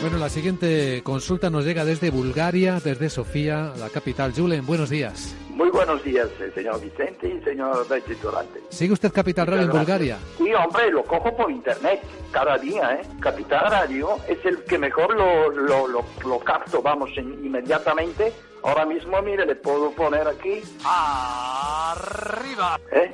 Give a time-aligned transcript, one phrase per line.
[0.00, 4.32] Bueno, la siguiente consulta nos llega desde Bulgaria, desde Sofía, la capital.
[4.32, 5.34] Julen, buenos días.
[5.50, 7.84] Muy buenos días, eh, señor Vicente y señor
[8.22, 8.60] Durante.
[8.68, 10.18] ¿Sigue usted Capital Radio en Bulgaria?
[10.36, 12.00] Sí, hombre, lo cojo por internet
[12.30, 13.02] cada día, ¿eh?
[13.18, 18.32] Capital Radio es el que mejor lo, lo, lo, capto, vamos, inmediatamente.
[18.62, 20.62] Ahora mismo, mire, le puedo poner aquí.
[20.84, 22.78] ¡Arriba!
[22.92, 23.10] ¿Eh?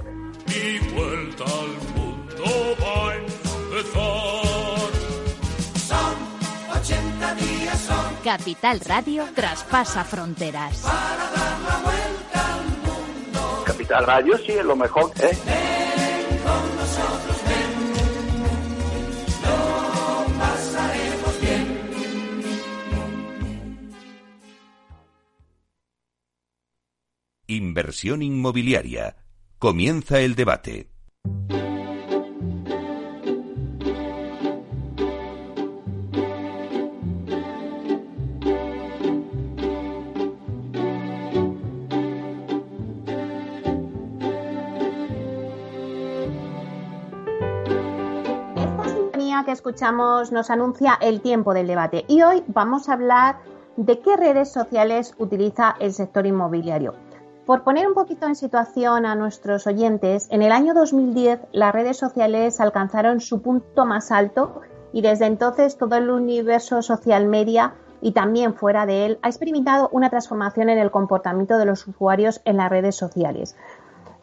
[0.48, 4.43] Y vuelta al mundo va a empezar.
[8.24, 10.80] Capital Radio traspasa fronteras.
[10.80, 15.36] Para dar la vuelta Capital Radio sí es lo mejor, ¿eh?
[15.44, 17.92] Ven con nosotros, ven.
[19.42, 21.66] Lo pasaremos bien.
[27.46, 29.16] Inversión inmobiliaria.
[29.58, 30.88] Comienza el debate.
[49.64, 53.38] Escuchamos nos anuncia el tiempo del debate y hoy vamos a hablar
[53.78, 56.92] de qué redes sociales utiliza el sector inmobiliario.
[57.46, 61.96] Por poner un poquito en situación a nuestros oyentes, en el año 2010 las redes
[61.96, 64.60] sociales alcanzaron su punto más alto
[64.92, 69.88] y desde entonces todo el universo social media y también fuera de él ha experimentado
[69.92, 73.56] una transformación en el comportamiento de los usuarios en las redes sociales.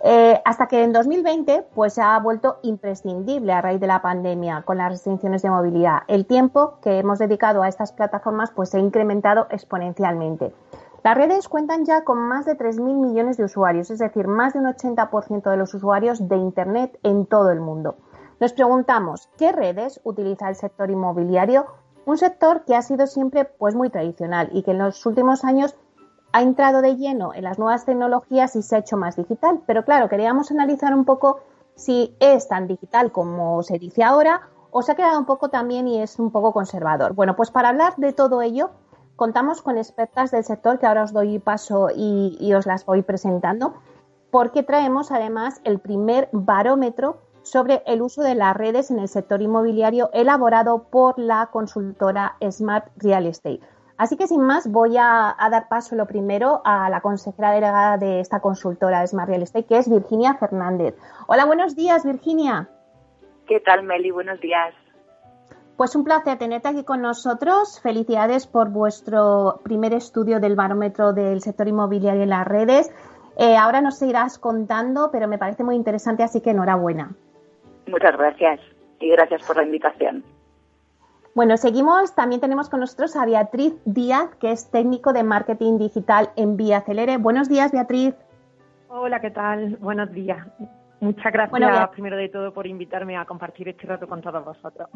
[0.04, 4.64] Eh, hasta que en 2020 pues se ha vuelto imprescindible a raíz de la pandemia
[4.64, 6.00] con las restricciones de movilidad.
[6.08, 10.56] El tiempo que hemos dedicado a estas plataformas pues se ha incrementado exponencialmente.
[11.04, 14.60] Las redes cuentan ya con más de 3.000 millones de usuarios, es decir, más de
[14.60, 17.96] un 80% de los usuarios de Internet en todo el mundo.
[18.40, 21.66] Nos preguntamos, ¿qué redes utiliza el sector inmobiliario?
[22.06, 25.76] Un sector que ha sido siempre pues muy tradicional y que en los últimos años
[26.34, 29.62] ha entrado de lleno en las nuevas tecnologías y se ha hecho más digital.
[29.66, 31.42] Pero claro, queríamos analizar un poco
[31.76, 35.88] si es tan digital como se dice ahora o se ha quedado un poco también
[35.88, 37.14] y es un poco conservador.
[37.14, 38.72] Bueno, pues para hablar de todo ello,
[39.16, 43.02] contamos con expertas del sector que ahora os doy paso y, y os las voy
[43.02, 43.74] presentando,
[44.32, 49.42] porque traemos además el primer barómetro sobre el uso de las redes en el sector
[49.42, 53.60] inmobiliario elaborado por la consultora Smart Real Estate.
[54.02, 58.20] Así que sin más voy a, dar paso lo primero a la consejera delegada de
[58.20, 60.96] esta consultora Smart Real Estate, que es Virginia Fernández.
[61.28, 62.68] Hola, buenos días, Virginia.
[63.48, 64.10] ¿Qué tal, Meli?
[64.10, 64.74] Buenos días.
[65.78, 67.80] Pues un placer tenerte aquí con nosotros.
[67.80, 72.92] Felicidades por vuestro primer estudio del barómetro del sector inmobiliario en las redes.
[73.38, 77.12] Eh, ahora nos irás contando, pero me parece muy interesante, así que enhorabuena.
[77.86, 78.62] Muchas gracias
[79.00, 80.24] y gracias por la invitación.
[81.34, 82.14] Bueno, seguimos.
[82.14, 86.82] También tenemos con nosotros a Beatriz Díaz, que es técnico de marketing digital en Vía
[86.82, 87.18] Celere.
[87.18, 88.14] Buenos días, Beatriz.
[88.90, 89.78] Hola, ¿qué tal?
[89.78, 90.46] Buenos días.
[91.00, 94.90] Muchas gracias, primero de todo, por invitarme a compartir este rato con todos vosotros.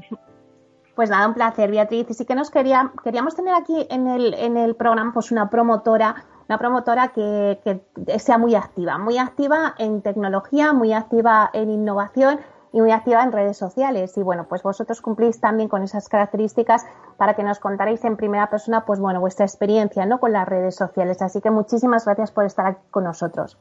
[0.93, 2.09] Pues nada, un placer, Beatriz.
[2.09, 5.49] Y sí que nos quería, queríamos tener aquí en el, en el programa pues una
[5.49, 6.15] promotora,
[6.49, 12.39] una promotora que, que sea muy activa, muy activa en tecnología, muy activa en innovación
[12.75, 14.17] y muy activa en redes sociales.
[14.17, 18.49] Y bueno, pues vosotros cumplís también con esas características para que nos contaréis en primera
[18.49, 20.19] persona, pues bueno, vuestra experiencia, ¿no?
[20.19, 21.21] Con las redes sociales.
[21.21, 23.57] Así que muchísimas gracias por estar aquí con nosotros.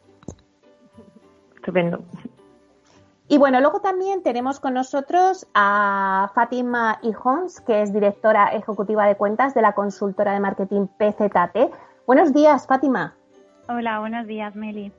[1.54, 2.00] Estupendo.
[3.28, 9.14] Y bueno, luego también tenemos con nosotros a Fátima Ijons, que es directora ejecutiva de
[9.14, 11.72] cuentas de la consultora de marketing PZT.
[12.04, 13.14] Buenos días, Fátima.
[13.68, 14.92] Hola, buenos días, Meli.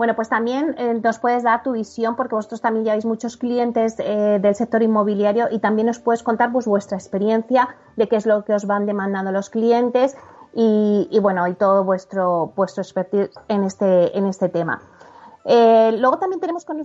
[0.00, 3.96] Bueno, pues también eh, nos puedes dar tu visión porque vosotros también lleváis muchos clientes
[3.98, 8.24] eh, del sector inmobiliario y también nos puedes contar pues vuestra experiencia de qué es
[8.24, 10.16] lo que os van demandando los clientes
[10.54, 14.80] y, bueno, y todo vuestro, vuestro expertise en este, en este tema.
[15.44, 16.82] Eh, luego también tenemos con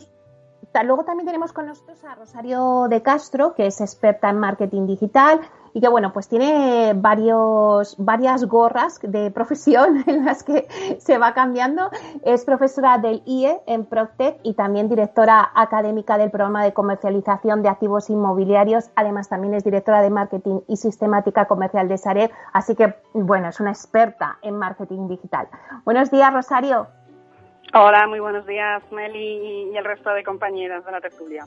[0.84, 5.39] Luego también tenemos con nosotros a Rosario de Castro, que es experta en marketing digital
[5.75, 10.66] y que bueno, pues tiene varios, varias gorras de profesión en las que
[11.00, 11.89] se va cambiando.
[12.24, 17.68] Es profesora del IE en Proctec y también directora académica del programa de comercialización de
[17.68, 18.89] activos inmobiliarios.
[18.95, 22.31] Además, también es directora de marketing y sistemática comercial de Sareb.
[22.54, 25.50] Así que, bueno, es una experta en marketing digital.
[25.83, 26.88] Buenos días, Rosario.
[27.74, 31.45] Hola, muy buenos días, Meli y el resto de compañeras de la tertulia.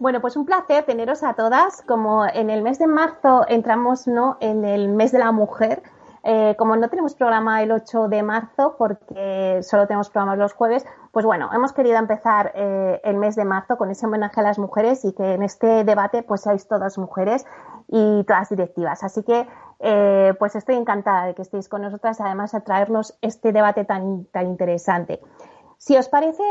[0.00, 1.82] Bueno, pues un placer teneros a todas.
[1.82, 4.38] Como en el mes de marzo entramos ¿no?
[4.40, 5.82] en el mes de la mujer,
[6.22, 10.86] eh, como no tenemos programa el 8 de marzo, porque solo tenemos programas los jueves,
[11.12, 14.58] pues bueno, hemos querido empezar eh, el mes de marzo con ese homenaje a las
[14.58, 17.44] mujeres y que en este debate pues seáis todas mujeres
[17.86, 19.04] y todas directivas.
[19.04, 19.46] Así que,
[19.80, 24.24] eh, pues estoy encantada de que estéis con nosotras, además a traernos este debate tan,
[24.32, 25.20] tan interesante.
[25.76, 26.42] Si os parece,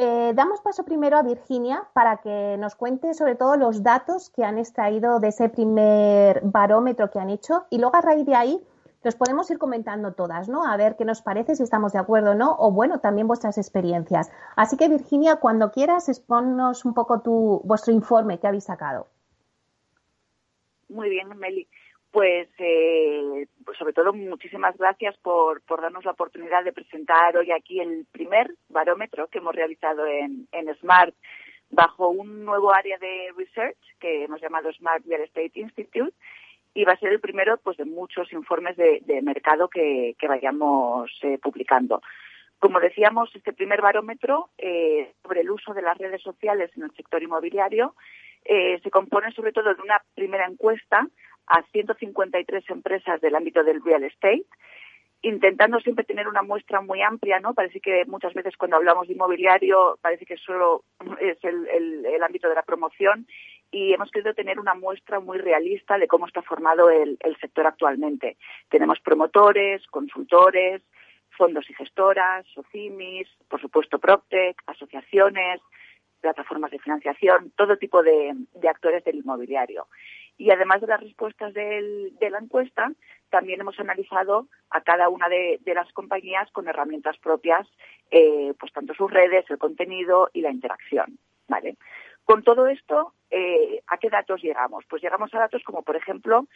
[0.00, 4.44] eh, damos paso primero a Virginia para que nos cuente sobre todo los datos que
[4.44, 8.64] han extraído de ese primer barómetro que han hecho y luego a raíz de ahí
[9.02, 10.64] los podemos ir comentando todas, ¿no?
[10.64, 13.58] A ver qué nos parece, si estamos de acuerdo o no, o bueno, también vuestras
[13.58, 14.30] experiencias.
[14.54, 19.08] Así que Virginia, cuando quieras, exponnos un poco tu, vuestro informe que habéis sacado.
[20.88, 21.68] Muy bien, Meli.
[22.10, 27.52] Pues, eh, pues sobre todo muchísimas gracias por, por darnos la oportunidad de presentar hoy
[27.52, 31.14] aquí el primer barómetro que hemos realizado en, en Smart
[31.70, 36.16] bajo un nuevo área de research que hemos llamado Smart Real Estate Institute
[36.72, 41.10] y va a ser el primero pues de muchos informes de, mercado que, que vayamos
[41.22, 42.00] eh, publicando.
[42.58, 46.92] Como decíamos, este primer barómetro eh, sobre el uso de las redes sociales en el
[46.92, 47.94] sector inmobiliario
[48.44, 51.06] eh, se compone sobre todo de una primera encuesta
[51.48, 54.44] a 153 empresas del ámbito del real estate,
[55.22, 57.54] intentando siempre tener una muestra muy amplia, ¿no?
[57.54, 60.84] Parece que muchas veces cuando hablamos de inmobiliario parece que solo
[61.20, 61.66] es el,
[62.06, 63.26] el, ámbito de la promoción
[63.70, 67.66] y hemos querido tener una muestra muy realista de cómo está formado el, el sector
[67.66, 68.36] actualmente.
[68.68, 70.82] Tenemos promotores, consultores,
[71.36, 75.60] fondos y gestoras, SOCIMIS, por supuesto PropTech, asociaciones,
[76.20, 79.86] plataformas de financiación, todo tipo de, de actores del inmobiliario.
[80.38, 82.92] Y además de las respuestas de la encuesta,
[83.28, 87.66] también hemos analizado a cada una de, de las compañías con herramientas propias,
[88.10, 91.18] eh, pues tanto sus redes, el contenido y la interacción.
[91.48, 91.76] ¿vale?
[92.24, 94.84] Con todo esto, eh, ¿a qué datos llegamos?
[94.88, 96.46] Pues llegamos a datos como, por ejemplo,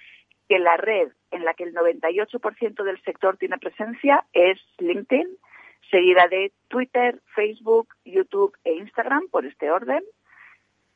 [0.48, 5.26] que la red en la que el 98% del sector tiene presencia es LinkedIn,
[5.90, 10.04] seguida de Twitter, Facebook, YouTube e Instagram, por este orden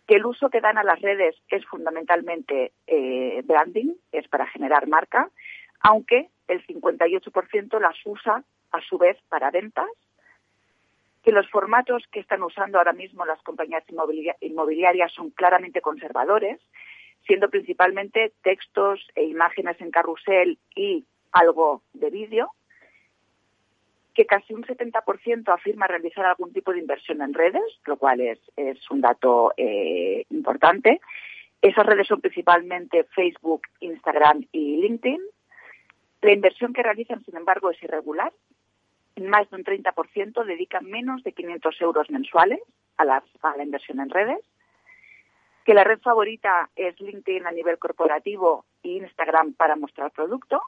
[0.06, 4.86] que el uso que dan a las redes es fundamentalmente eh, branding, es para generar
[4.86, 5.30] marca,
[5.80, 9.88] aunque el 58% las usa a su vez para ventas,
[11.22, 13.82] que los formatos que están usando ahora mismo las compañías
[14.40, 16.60] inmobiliarias son claramente conservadores,
[17.26, 22.52] siendo principalmente textos e imágenes en carrusel y algo de vídeo,
[24.16, 28.40] que casi un 70% afirma realizar algún tipo de inversión en redes, lo cual es,
[28.90, 31.02] un dato eh, importante.
[31.60, 35.20] Esas redes son principalmente Facebook, Instagram y LinkedIn.
[36.22, 38.32] La inversión que realizan, sin embargo, es irregular.
[39.20, 42.60] Más de un 30% dedican menos de 500 euros mensuales
[42.96, 44.40] a la, a la inversión en redes.
[45.66, 50.62] Que la red favorita es LinkedIn a nivel corporativo e Instagram para mostrar producto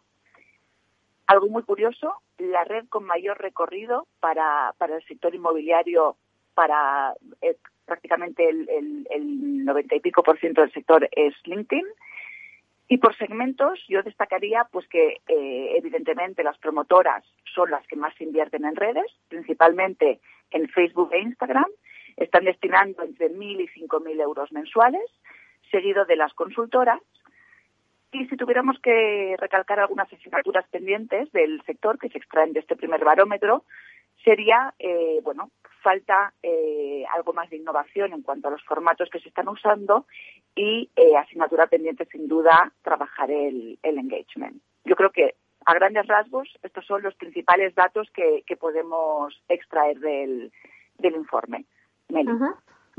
[1.28, 6.16] algo muy curioso, la red con mayor recorrido para, para el sector inmobiliario,
[6.54, 11.84] para eh, prácticamente el, el, el 90 y pico por ciento del sector es LinkedIn.
[12.88, 17.22] Y por segmentos, yo destacaría pues que eh, evidentemente las promotoras
[17.54, 20.20] son las que más invierten en redes, principalmente
[20.50, 21.70] en Facebook e Instagram.
[22.16, 25.04] Están destinando entre 1.000 y 5.000 euros mensuales,
[25.70, 27.00] seguido de las consultoras,
[28.12, 32.76] y si tuviéramos que recalcar algunas asignaturas pendientes del sector que se extraen de este
[32.76, 33.64] primer barómetro,
[34.24, 35.50] sería, eh, bueno,
[35.82, 40.06] falta eh, algo más de innovación en cuanto a los formatos que se están usando
[40.54, 44.60] y eh, asignatura pendiente, sin duda, trabajar el, el, engagement.
[44.84, 45.34] Yo creo que,
[45.66, 50.50] a grandes rasgos, estos son los principales datos que, que podemos extraer del,
[51.02, 51.64] informe.
[52.08, 52.30] Meli.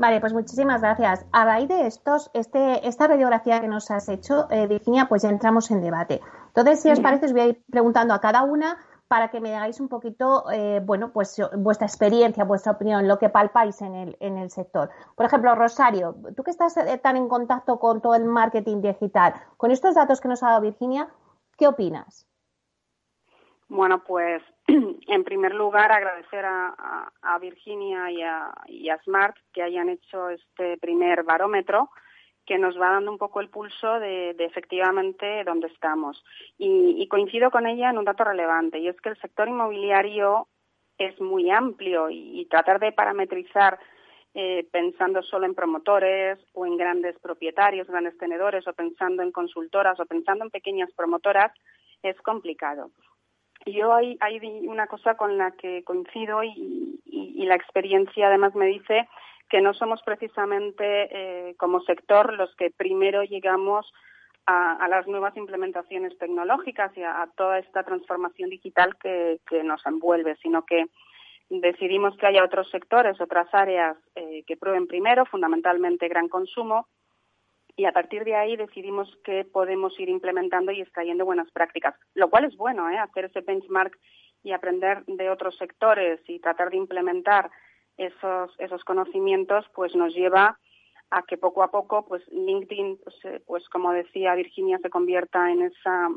[0.00, 1.26] Vale, pues muchísimas gracias.
[1.30, 5.28] A raíz de estos, este, esta radiografía que nos has hecho, eh, Virginia, pues ya
[5.28, 6.22] entramos en debate.
[6.46, 8.78] Entonces, si os parece, os voy a ir preguntando a cada una
[9.08, 13.28] para que me hagáis un poquito, eh, bueno, pues vuestra experiencia, vuestra opinión, lo que
[13.28, 14.88] palpáis en el, en el sector.
[15.16, 19.34] Por ejemplo, Rosario, tú que estás eh, tan en contacto con todo el marketing digital,
[19.58, 21.10] con estos datos que nos ha dado Virginia,
[21.58, 22.26] ¿qué opinas?
[23.68, 24.42] Bueno, pues
[25.06, 30.76] en primer lugar agradecer a, Virginia y a, y a, Smart que hayan hecho este
[30.76, 31.90] primer barómetro
[32.44, 36.22] que nos va dando un poco el pulso de, efectivamente dónde estamos.
[36.58, 40.48] Y, coincido con ella en un dato relevante, y es que el sector inmobiliario
[40.98, 43.78] es muy amplio y, y tratar de parametrizar
[44.32, 49.98] eh, pensando solo en promotores o en grandes propietarios, grandes tenedores, o pensando en consultoras
[49.98, 51.52] o pensando en pequeñas promotoras,
[52.02, 52.90] es complicado.
[53.66, 58.66] Yo hay, hay una cosa con la que coincido y, y, la experiencia además me
[58.66, 59.08] dice
[59.48, 60.84] que no somos precisamente
[61.50, 63.92] eh, como sector los que primero llegamos
[64.46, 69.84] a, las nuevas implementaciones tecnológicas y a, a toda esta transformación digital que, que, nos
[69.86, 70.86] envuelve, sino que
[71.50, 76.86] decidimos que haya otros sectores, otras áreas eh, que prueben primero, fundamentalmente gran consumo,
[77.80, 82.28] y a partir de ahí decidimos que podemos ir implementando y extrayendo buenas prácticas, lo
[82.28, 82.98] cual es bueno, ¿eh?
[82.98, 83.98] hacer ese benchmark
[84.42, 87.50] y aprender de otros sectores y tratar de implementar
[87.96, 90.58] esos, esos conocimientos, pues nos lleva
[91.08, 95.50] a que poco a poco, pues LinkedIn, pues, eh, pues como decía Virginia, se convierta
[95.50, 96.10] en esa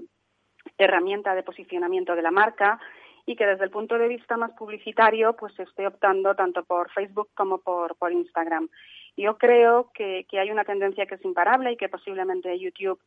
[0.77, 2.77] herramienta de posicionamiento de la marca
[3.25, 7.29] y que desde el punto de vista más publicitario, pues esté optando tanto por Facebook
[7.34, 8.67] como por, por Instagram.
[9.15, 13.00] Yo creo que, hay una tendencia que es imparable y que posiblemente YouTube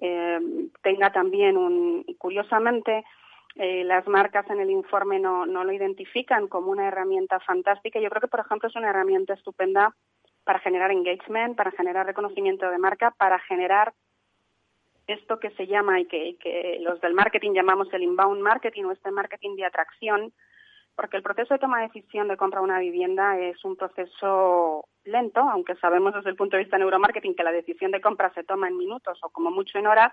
[0.00, 0.38] eh,
[0.82, 3.04] tenga también un, curiosamente,
[3.56, 7.98] eh, las marcas en el informe no, lo identifican como una herramienta fantástica.
[7.98, 9.94] Yo creo que, por ejemplo, es una herramienta estupenda
[10.44, 13.92] para generar engagement, para generar reconocimiento de marca, para generar
[15.08, 19.10] esto que se llama y que, los del marketing llamamos el inbound marketing o este
[19.10, 20.32] marketing de atracción,
[20.98, 24.88] porque el proceso de toma de decisión de compra de una vivienda es un proceso
[25.04, 28.34] lento, aunque sabemos desde el punto de vista de neuromarketing que la decisión de compra
[28.34, 30.12] se toma en minutos o como mucho en horas,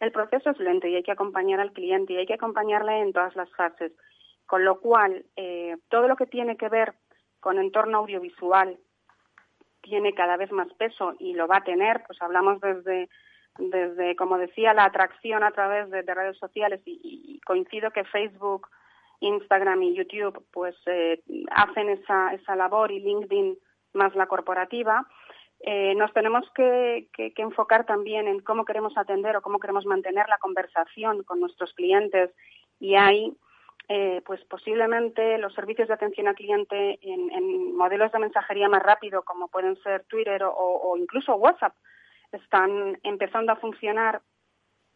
[0.00, 3.12] el proceso es lento y hay que acompañar al cliente y hay que acompañarle en
[3.12, 3.92] todas las fases.
[4.46, 6.94] Con lo cual, eh, todo lo que tiene que ver
[7.38, 8.80] con entorno audiovisual
[9.80, 13.08] tiene cada vez más peso y lo va a tener, pues hablamos desde,
[13.58, 18.66] desde como decía, la atracción a través de, de redes sociales y, coincido que Facebook,
[19.20, 23.58] Instagram y YouTube pues eh, hacen esa, esa labor y LinkedIn
[23.94, 25.06] más la corporativa.
[25.60, 30.38] Eh, nos tenemos que, enfocar también en cómo queremos atender o cómo queremos mantener la
[30.38, 32.30] conversación con nuestros clientes.
[32.78, 33.34] Y ahí
[33.88, 39.22] eh, pues posiblemente los servicios de atención al cliente en, modelos de mensajería más rápido
[39.22, 41.74] como pueden ser Twitter o incluso WhatsApp
[42.32, 44.22] están empezando a funcionar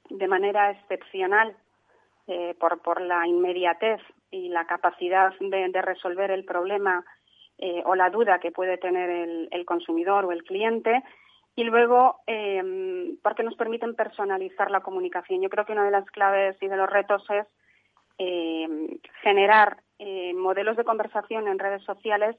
[0.08, 1.56] de manera excepcional
[2.26, 4.00] eh, por, por la inmediatez
[4.30, 7.04] y la capacidad de, resolver el problema
[7.58, 9.10] eh, o la duda que puede tener
[9.50, 11.02] el, consumidor o el cliente
[11.56, 15.42] y luego eh, porque nos permiten personalizar la comunicación.
[15.42, 17.46] Yo creo que una de las claves y de los retos es
[18.18, 19.78] eh, generar
[20.34, 22.34] modelos de conversación en redes sociales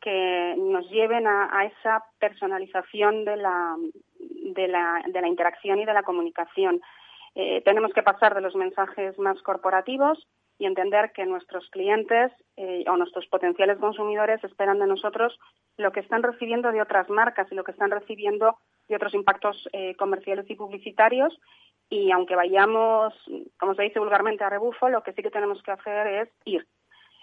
[0.00, 3.76] que nos lleven a, esa personalización de, la,
[4.18, 4.68] de
[5.20, 6.80] la interacción y de la comunicación.
[7.34, 10.26] Eh, tenemos que pasar de los mensajes más corporativos
[10.58, 15.38] y entender que nuestros clientes eh, o nuestros potenciales consumidores esperan de nosotros
[15.76, 19.68] lo que están recibiendo de otras marcas y lo que están recibiendo de otros impactos
[19.72, 21.36] eh, comerciales y publicitarios.
[21.90, 23.12] Y aunque vayamos,
[23.58, 26.66] como se dice vulgarmente, a rebufo, lo que sí que tenemos que hacer es ir.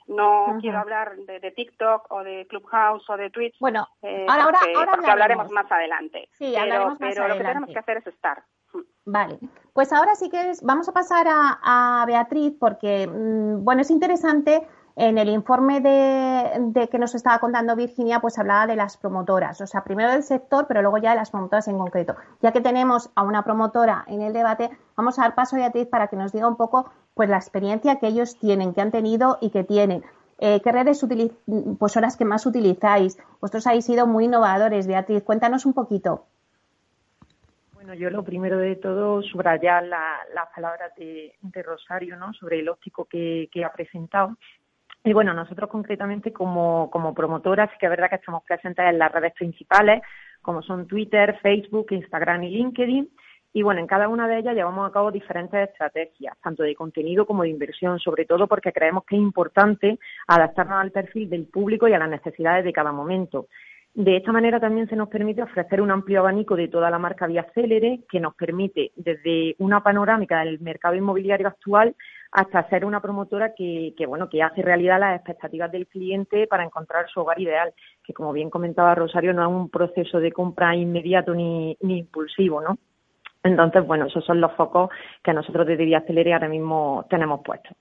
[0.07, 3.55] No quiero hablar de, de, TikTok o de Clubhouse o de Twitch.
[3.59, 6.27] Bueno, eh, ahora, porque, ahora, porque hablaremos más adelante.
[6.33, 7.29] Sí, pero, hablaremos más pero adelante.
[7.29, 8.43] lo que tenemos que hacer es estar.
[9.05, 9.39] Vale,
[9.73, 14.67] pues ahora sí que vamos a pasar a, Beatriz porque, mmm, bueno, es interesante.
[14.97, 19.61] En el informe de, de, que nos estaba contando Virginia, pues hablaba de las promotoras,
[19.61, 22.17] o sea, primero del sector, pero luego ya de las promotoras en concreto.
[22.41, 25.87] Ya que tenemos a una promotora en el debate, vamos a dar paso a Beatriz
[25.87, 29.37] para que nos diga un poco, pues, la experiencia que ellos tienen, que han tenido
[29.39, 30.03] y que tienen.
[30.39, 31.05] Eh, ¿Qué redes
[31.79, 33.17] pues, son las que más utilizáis?
[33.39, 35.23] Vosotros habéis sido muy innovadores, Beatriz.
[35.23, 36.25] Cuéntanos un poquito.
[37.81, 41.33] Bueno, yo lo primero de todo subrayar la, las palabras de,
[41.63, 42.31] Rosario, ¿no?
[42.33, 44.37] Sobre el óptico que, que, ha presentado.
[45.03, 48.99] Y bueno, nosotros concretamente como, como promotoras, sí que es verdad que estamos presentes en
[48.99, 50.03] las redes principales,
[50.43, 53.09] como son Twitter, Facebook, Instagram y LinkedIn.
[53.53, 57.25] Y bueno, en cada una de ellas llevamos a cabo diferentes estrategias, tanto de contenido
[57.25, 59.97] como de inversión, sobre todo porque creemos que es importante
[60.27, 63.47] adaptarnos al perfil del público y a las necesidades de cada momento.
[63.93, 67.27] De esta manera también se nos permite ofrecer un amplio abanico de toda la marca
[67.27, 71.93] vía Célere, que nos permite desde una panorámica del mercado inmobiliario actual
[72.31, 76.63] hasta ser una promotora que, que, bueno que hace realidad las expectativas del cliente para
[76.63, 80.73] encontrar su hogar ideal, que como bien comentaba Rosario no es un proceso de compra
[80.73, 82.77] inmediato ni, ni impulsivo, ¿no?
[83.43, 84.89] Entonces, bueno, esos son los focos
[85.21, 87.75] que nosotros desde Vía Célere ahora mismo tenemos puestos.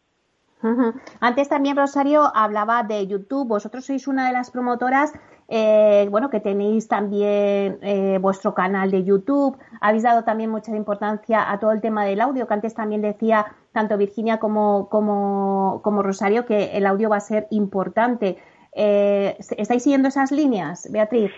[1.21, 3.49] Antes también Rosario hablaba de YouTube.
[3.49, 5.13] Vosotros sois una de las promotoras,
[5.49, 9.57] eh, bueno, que tenéis también eh, vuestro canal de YouTube.
[9.81, 13.47] Habéis dado también mucha importancia a todo el tema del audio, que antes también decía
[13.73, 18.39] tanto Virginia como, como, como Rosario que el audio va a ser importante.
[18.73, 21.33] Eh, ¿Estáis siguiendo esas líneas, Beatriz?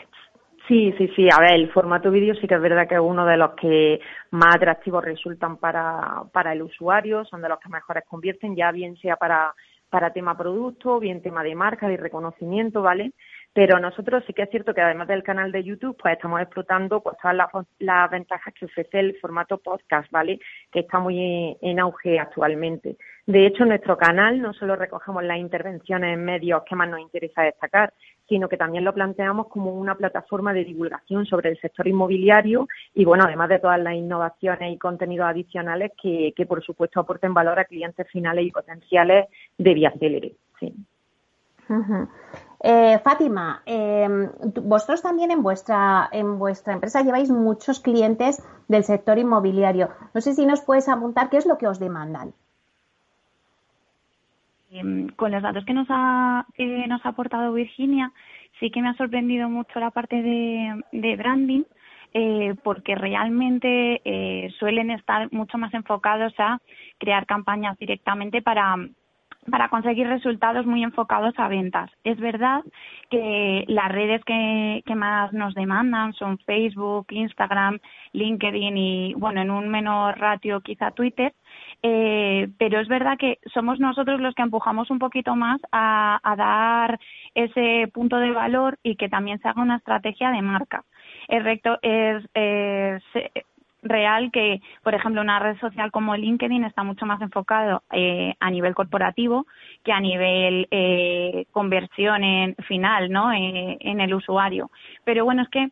[0.69, 1.29] Sí, sí, sí.
[1.33, 4.01] A ver, el formato vídeo sí que es verdad que es uno de los que
[4.31, 8.97] más atractivos resultan para, para el usuario, son de los que mejores convierten, ya bien
[8.97, 9.55] sea para,
[9.91, 13.13] para tema producto, bien tema de marca, de reconocimiento, ¿vale?
[13.53, 17.03] Pero nosotros sí que es cierto que además del canal de YouTube, pues estamos explotando
[17.03, 17.49] pues todas las,
[17.81, 20.39] las ventajas que ofrece el formato podcast, ¿vale?
[20.71, 22.97] Que está muy en auge actualmente.
[23.27, 27.01] De hecho, en nuestro canal no solo recogemos las intervenciones en medios que más nos
[27.01, 27.93] interesa destacar,
[28.33, 33.05] sino que también lo planteamos como una plataforma de divulgación sobre el sector inmobiliario y,
[33.05, 37.67] bueno, además de todas las innovaciones y contenidos adicionales que, por supuesto, aporten valor a
[37.67, 40.33] clientes finales y potenciales de Vía Célere.
[40.59, 40.75] Sí.
[42.65, 43.63] Eh, Fátima,
[44.55, 49.91] tú- vosotros también en vuestra, en vuestra empresa lleváis muchos clientes del sector inmobiliario.
[50.15, 52.33] No sé si nos puedes apuntar qué es lo que os demandan.
[54.75, 58.11] Em, con los datos que nos ha que nos ha aportado Virginia,
[58.59, 61.65] sí que me ha sorprendido mucho la parte de, de branding,
[62.15, 66.59] eh, porque realmente eh, suelen estar mucho más enfocados a
[66.99, 68.77] crear campañas directamente para
[69.51, 71.91] para conseguir resultados muy enfocados a ventas.
[72.05, 72.63] Es verdad
[73.11, 77.79] que las redes que, que más nos demandan son Facebook, Instagram,
[78.13, 81.35] LinkedIn y, bueno, en un menor ratio quizá Twitter,
[81.83, 86.99] eh, pero es verdad que somos nosotros los que empujamos un poquito más a, dar
[87.35, 90.85] ese punto de valor y que también se haga una estrategia de marca.
[91.29, 93.03] Es, recto, es, es
[93.83, 98.51] real que, por ejemplo, una red social como LinkedIn está mucho más enfocado eh, a
[98.51, 99.47] nivel corporativo
[99.85, 103.33] que a nivel eh, conversión en final, ¿no?
[103.33, 104.71] Eh, en el usuario.
[105.05, 105.71] Pero bueno, es que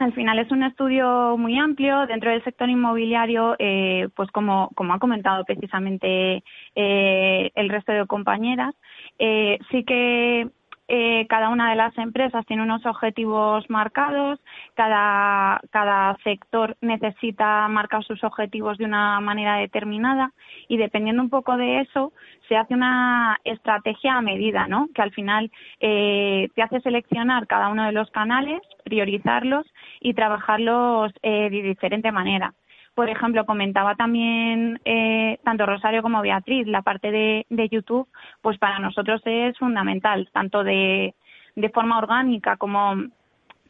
[0.00, 4.94] al final es un estudio muy amplio dentro del sector inmobiliario, eh, pues como, como
[4.94, 6.42] ha comentado precisamente
[6.74, 8.74] eh, el resto de compañeras,
[9.18, 10.48] eh, sí que
[10.92, 14.40] eh, cada una de las empresas tiene unos objetivos marcados,
[14.74, 20.32] cada, cada sector necesita marcar sus objetivos de una manera determinada
[20.66, 22.12] y dependiendo un poco de eso
[22.48, 24.88] se hace una estrategia a medida, ¿no?
[24.92, 29.66] Que al final eh, te hace seleccionar cada uno de los canales, priorizarlos
[30.00, 32.52] y trabajarlos eh, de diferente manera
[33.00, 38.06] por ejemplo, comentaba también eh, tanto Rosario como Beatriz, la parte de, de, YouTube,
[38.42, 41.14] pues para nosotros es fundamental, tanto de,
[41.56, 42.96] de forma orgánica como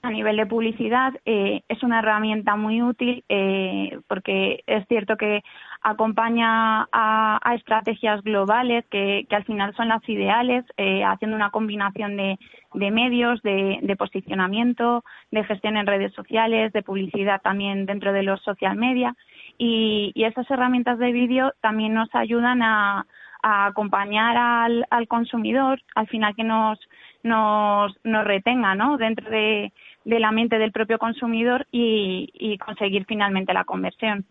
[0.03, 1.13] a nivel de publicidad.
[1.25, 5.43] Eh, es una herramienta muy útil eh, porque es cierto que
[5.83, 11.51] acompaña a, a estrategias globales que, que, al final son las ideales, eh, haciendo una
[11.51, 12.39] combinación de,
[12.75, 18.23] de medios, de, de, posicionamiento, de gestión en redes sociales, de publicidad también dentro de
[18.23, 19.15] los social media.
[19.59, 23.07] Y, y esas herramientas de vídeo también nos ayudan a,
[23.43, 26.79] a acompañar al, al, consumidor, al final que nos,
[27.23, 28.97] nos, nos retenga ¿no?
[28.97, 29.73] dentro de,
[30.05, 34.25] de la mente del propio consumidor y, y conseguir finalmente la conversión.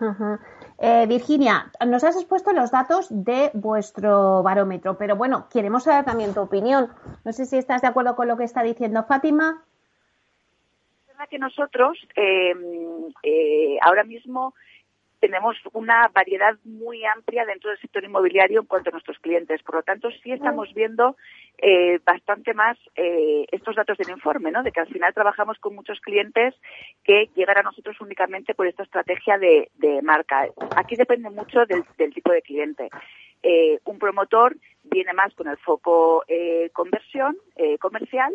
[0.00, 0.38] Uh -huh.
[0.78, 6.32] eh, Virginia, nos has expuesto los datos de vuestro barómetro, pero bueno, queremos saber también
[6.32, 6.88] tu opinión.
[7.22, 9.62] No sé si estás de acuerdo con lo que está diciendo Fátima.
[11.02, 12.54] Es verdad que nosotros eh,
[13.22, 14.54] eh, ahora mismo
[15.20, 19.62] tenemos una variedad muy amplia dentro del sector inmobiliario en cuanto a nuestros clientes.
[19.62, 21.16] Por lo tanto, sí estamos viendo
[21.58, 24.62] eh, bastante más eh, estos datos del informe, ¿no?
[24.62, 26.54] De que al final trabajamos con muchos clientes
[27.04, 30.48] que llegan a nosotros únicamente por esta estrategia de, de marca.
[30.76, 32.88] Aquí depende mucho del, del tipo de cliente.
[33.42, 38.34] Eh, un promotor viene más con el foco eh, conversión eh, comercial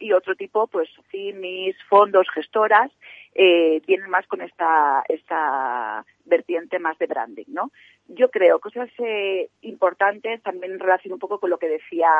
[0.00, 2.90] y otro tipo, pues CIMIS, fondos, gestoras,
[3.34, 7.70] vienen más con esta, esta vertiente más de branding, ¿no?
[8.08, 8.90] Yo creo cosas
[9.60, 12.10] importantes también en un poco con lo que decía,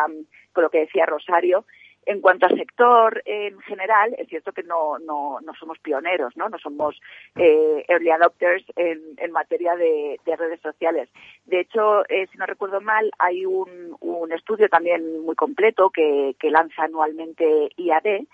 [0.52, 1.64] con lo que decía Rosario,
[2.06, 6.48] en cuanto al sector en general, es cierto que no, no, no somos pioneros, no,
[6.48, 7.00] no somos
[7.34, 11.08] eh, early adopters en, en materia de, de, redes sociales.
[11.44, 16.36] De hecho, eh, si no recuerdo mal, hay un, un estudio también muy completo que,
[16.38, 18.24] que lanza anualmente IAD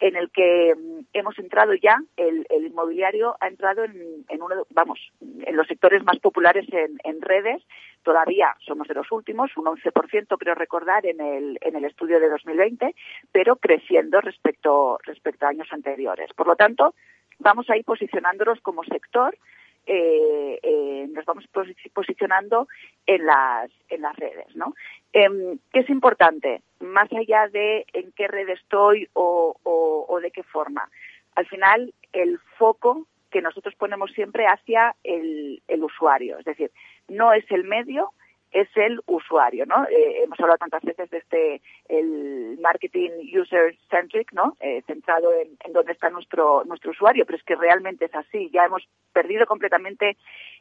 [0.00, 0.74] en el que
[1.12, 6.02] hemos entrado ya, el, el inmobiliario ha entrado en, en, uno, vamos, en los sectores
[6.04, 7.62] más populares en, en, redes.
[8.02, 12.28] Todavía somos de los últimos, un 11% creo recordar en el, en el estudio de
[12.28, 12.94] 2020,
[13.32, 16.32] pero creciendo respecto, respecto a años anteriores.
[16.34, 16.94] Por lo tanto,
[17.38, 19.36] vamos a ir posicionándonos como sector
[19.86, 21.44] eh, eh, nos vamos
[21.92, 22.68] posicionando
[23.06, 24.74] en las en las redes, ¿no?
[25.12, 26.62] Eh, ¿Qué es importante?
[26.80, 30.88] Más allá de en qué red estoy o, o, o de qué forma.
[31.34, 36.70] Al final, el foco que nosotros ponemos siempre hacia el, el usuario, es decir,
[37.08, 38.12] no es el medio,
[38.54, 39.84] es el usuario, ¿no?
[39.90, 44.56] Eh, hemos hablado tantas veces de este el marketing user centric, ¿no?
[44.60, 48.50] Eh, centrado en, en, dónde está nuestro nuestro usuario, pero es que realmente es así.
[48.52, 50.16] Ya hemos perdido completamente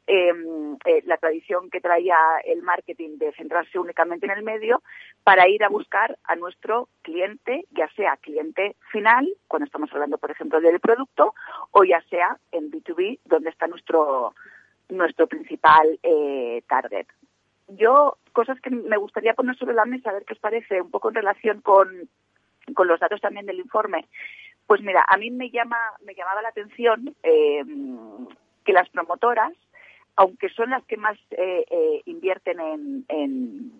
[0.07, 0.33] eh,
[1.05, 4.81] la tradición que traía el marketing de centrarse únicamente en el medio
[5.23, 10.31] para ir a buscar a nuestro cliente, ya sea cliente final, cuando estamos hablando, por
[10.31, 11.35] ejemplo, del producto,
[11.69, 14.33] o ya sea en B2B, donde está nuestro
[14.89, 15.99] nuestro principal
[16.67, 17.07] target
[17.77, 20.91] yo, cosas que me gustaría poner sobre la mesa, a ver qué os parece, un
[20.91, 21.87] poco en relación con,
[22.73, 24.07] con los datos también del informe.
[24.65, 27.63] Pues mira, a mí me llama, me llamaba la atención eh,
[28.63, 29.53] que las promotoras,
[30.15, 33.71] aunque son las que más eh, eh, invierten en, en,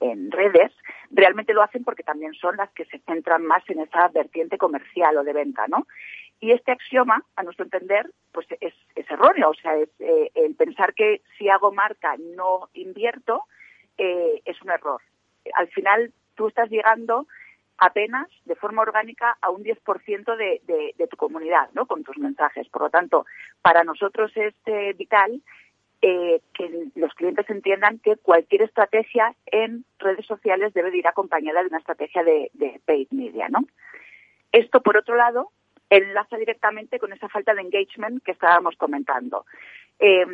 [0.00, 0.72] en redes,
[1.10, 5.16] realmente lo hacen porque también son las que se centran más en esa vertiente comercial
[5.16, 5.86] o de venta, ¿no?
[6.40, 9.50] Y este axioma, a nuestro entender, pues es, erróneo.
[9.50, 13.44] O sea, es, eh, el pensar que si hago marca no invierto
[13.98, 15.02] eh, es un error.
[15.54, 17.26] Al final, tú estás llegando
[17.76, 21.86] apenas de forma orgánica a un 10% de, de, de tu comunidad, ¿no?
[21.86, 22.68] Con tus mensajes.
[22.68, 23.26] Por lo tanto,
[23.62, 25.42] para nosotros es eh, vital
[26.02, 31.60] eh, que los clientes entiendan que cualquier estrategia en redes sociales debe de ir acompañada
[31.60, 33.60] de una estrategia de, de paid media, ¿no?
[34.52, 35.50] Esto, por otro lado,
[35.90, 39.44] enlaza directamente con esa falta de engagement que estábamos comentando.
[39.98, 40.24] Eh,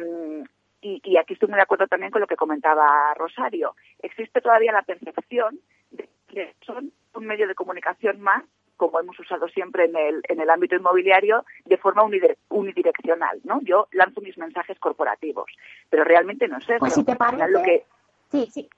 [0.83, 3.75] y, y, aquí estoy muy de acuerdo también con lo que comentaba Rosario.
[4.01, 5.59] Existe todavía la percepción
[5.91, 8.45] de que son un medio de comunicación más,
[8.77, 12.05] como hemos usado siempre en el, en el ámbito inmobiliario, de forma
[12.51, 13.41] unidireccional.
[13.45, 13.61] ¿no?
[13.63, 15.51] Yo lanzo mis mensajes corporativos,
[15.89, 16.77] pero realmente no sé.
[16.79, 17.85] Pues si te parece, lo que...
[18.31, 18.69] sí, sí.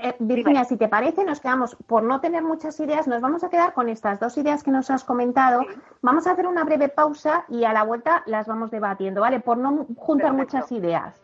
[0.00, 3.48] Eh, Virginia, si te parece, nos quedamos, por no tener muchas ideas, nos vamos a
[3.48, 5.62] quedar con estas dos ideas que nos has comentado.
[6.02, 9.40] Vamos a hacer una breve pausa y a la vuelta las vamos debatiendo, ¿vale?
[9.40, 10.56] Por no juntar Perfecto.
[10.56, 11.20] muchas ideas.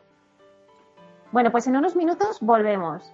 [1.31, 3.13] Bueno, pues en unos minutos volvemos.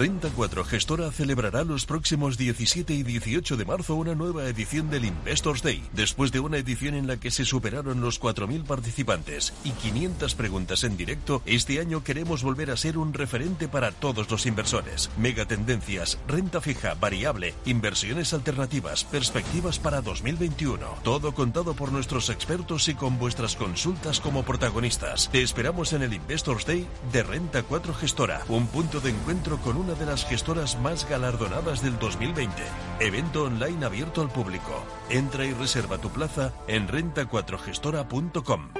[0.00, 5.04] Renta 4 Gestora celebrará los próximos 17 y 18 de marzo una nueva edición del
[5.04, 9.72] Investors Day, después de una edición en la que se superaron los 4.000 participantes y
[9.72, 11.42] 500 preguntas en directo.
[11.44, 15.10] Este año queremos volver a ser un referente para todos los inversores.
[15.18, 20.78] Megatendencias, renta fija, variable, inversiones alternativas, perspectivas para 2021.
[21.04, 25.28] Todo contado por nuestros expertos y con vuestras consultas como protagonistas.
[25.30, 29.76] Te esperamos en el Investors Day de Renta 4 Gestora, un punto de encuentro con
[29.76, 32.62] una de las gestoras más galardonadas del 2020.
[33.00, 34.84] Evento online abierto al público.
[35.08, 38.79] Entra y reserva tu plaza en renta4gestora.com.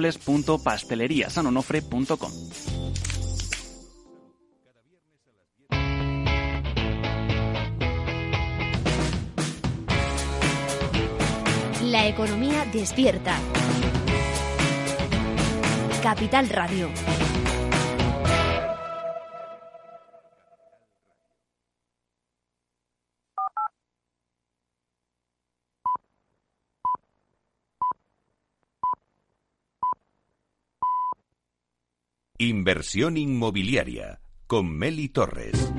[0.00, 2.32] www.pasteleriasanonofre.com.
[11.84, 13.36] La economía despierta.
[16.02, 16.88] Capital Radio.
[32.42, 35.70] Inversión inmobiliaria con Meli Torres.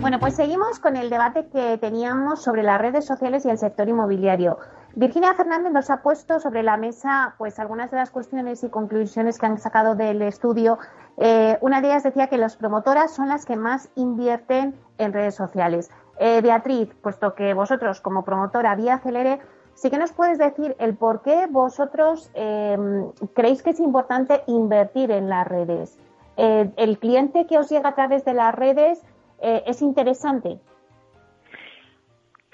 [0.00, 3.88] Bueno, pues seguimos con el debate que teníamos sobre las redes sociales y el sector
[3.88, 4.58] inmobiliario.
[4.94, 9.38] Virginia Fernández nos ha puesto sobre la mesa pues algunas de las cuestiones y conclusiones
[9.38, 10.78] que han sacado del estudio.
[11.16, 15.34] Eh, una de ellas decía que las promotoras son las que más invierten en redes
[15.34, 15.90] sociales.
[16.18, 19.38] Eh, Beatriz, puesto que vosotros como promotora Vía Acelere,
[19.74, 25.12] sí que nos puedes decir el por qué vosotros em, creéis que es importante invertir
[25.12, 25.96] en las redes.
[26.36, 29.04] Eh, el cliente que os llega a través de las redes
[29.40, 30.58] eh, es interesante.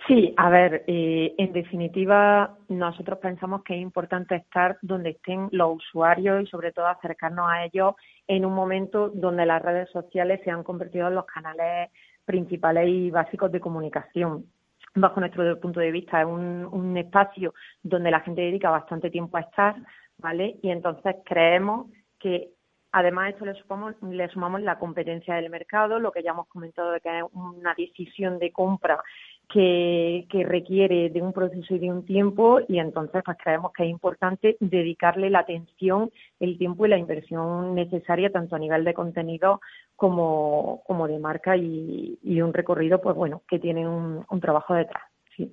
[0.06, 6.42] Sí, a ver, en definitiva, nosotros pensamos que es importante estar donde estén los usuarios
[6.42, 7.94] y sobre todo acercarnos a ellos
[8.28, 11.90] en un momento donde las redes sociales se han convertido en los canales
[12.24, 14.46] principales y básicos de comunicación.
[14.94, 19.36] Bajo nuestro punto de vista, es un, un espacio donde la gente dedica bastante tiempo
[19.36, 19.76] a estar,
[20.18, 20.56] ¿vale?
[20.62, 21.86] Y entonces creemos
[22.18, 22.50] que
[22.96, 26.92] Además, esto le sumamos, le sumamos la competencia del mercado, lo que ya hemos comentado
[26.92, 29.02] de que es una decisión de compra
[29.48, 33.84] que, que, requiere de un proceso y de un tiempo y entonces pues creemos que
[33.84, 38.94] es importante dedicarle la atención, el tiempo y la inversión necesaria tanto a nivel de
[38.94, 39.60] contenido
[39.96, 44.74] como, como de marca y, y un recorrido pues bueno que tiene un, un trabajo
[44.74, 45.04] detrás.
[45.36, 45.52] Sí.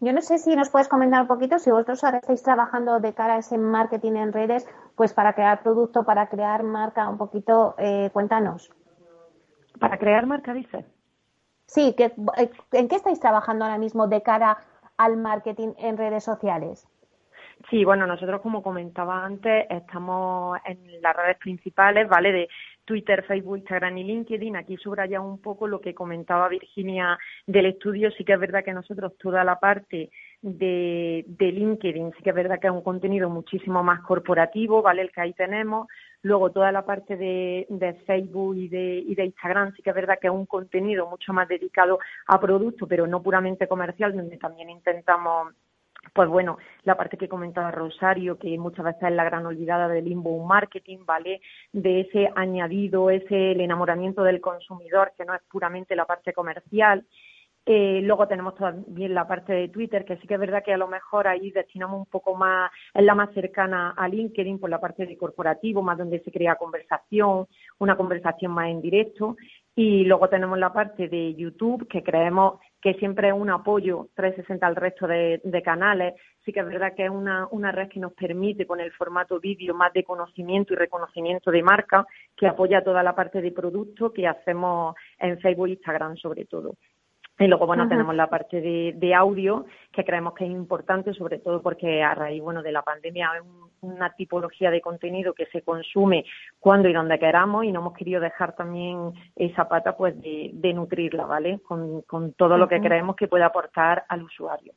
[0.00, 3.14] Yo no sé si nos puedes comentar un poquito si vosotros ahora estáis trabajando de
[3.14, 7.74] cara a ese marketing en redes, pues para crear producto, para crear marca, un poquito,
[7.78, 8.70] eh, cuéntanos.
[9.80, 10.84] Para crear marca, dice.
[11.66, 14.58] Sí, que, eh, ¿en qué estáis trabajando ahora mismo de cara
[14.96, 16.88] al marketing en redes sociales?
[17.70, 22.30] Sí, bueno, nosotros como comentaba antes, estamos en las redes principales, ¿vale?
[22.30, 22.48] De
[22.84, 24.56] Twitter, Facebook, Instagram y LinkedIn.
[24.56, 28.10] Aquí subraya un poco lo que comentaba Virginia del estudio.
[28.12, 30.10] Sí que es verdad que nosotros toda la parte
[30.42, 35.02] de, de LinkedIn, sí que es verdad que es un contenido muchísimo más corporativo, ¿vale?
[35.02, 35.88] El que ahí tenemos.
[36.26, 40.18] Luego toda la parte de, Facebook y de, y de Instagram, sí que es verdad
[40.20, 44.68] que es un contenido mucho más dedicado a producto, pero no puramente comercial, donde también
[44.68, 45.54] intentamos
[46.12, 50.08] pues bueno, la parte que comentaba Rosario, que muchas veces es la gran olvidada del
[50.08, 51.40] inbound marketing, ¿vale?
[51.72, 57.04] De ese añadido, ese el enamoramiento del consumidor, que no es puramente la parte comercial.
[57.68, 60.76] Eh, luego tenemos también la parte de Twitter, que sí que es verdad que a
[60.76, 64.80] lo mejor ahí destinamos un poco más, es la más cercana a LinkedIn por la
[64.80, 67.48] parte de corporativo, más donde se crea conversación,
[67.80, 69.36] una conversación más en directo.
[69.74, 74.64] Y luego tenemos la parte de YouTube, que creemos que siempre es un apoyo 360
[74.64, 76.14] al resto de, canales.
[76.44, 79.40] Sí que es verdad que es una, una red que nos permite, con el formato
[79.40, 84.12] vídeo, más de conocimiento y reconocimiento de marca, que apoya toda la parte de producto
[84.12, 86.76] que hacemos en Facebook e Instagram sobre todo.
[87.38, 87.90] Y luego, bueno, Ajá.
[87.90, 92.14] tenemos la parte de, de audio, que creemos que es importante, sobre todo porque a
[92.14, 96.24] raíz, bueno, de la pandemia es un- una tipología de contenido que se consume
[96.58, 100.72] cuando y donde queramos y no hemos querido dejar también esa pata, pues, de, de
[100.72, 101.60] nutrirla, ¿vale?
[101.60, 104.72] Con, con todo lo que creemos que puede aportar al usuario.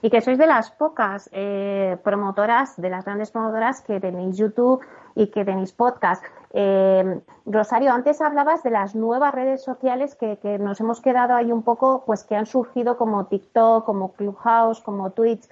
[0.00, 4.80] Y que sois de las pocas eh, promotoras, de las grandes promotoras que tenéis YouTube
[5.14, 6.24] y que tenéis podcast.
[6.54, 11.52] Eh, Rosario, antes hablabas de las nuevas redes sociales que, que nos hemos quedado ahí
[11.52, 15.46] un poco, pues que han surgido como TikTok, como Clubhouse, como Twitch.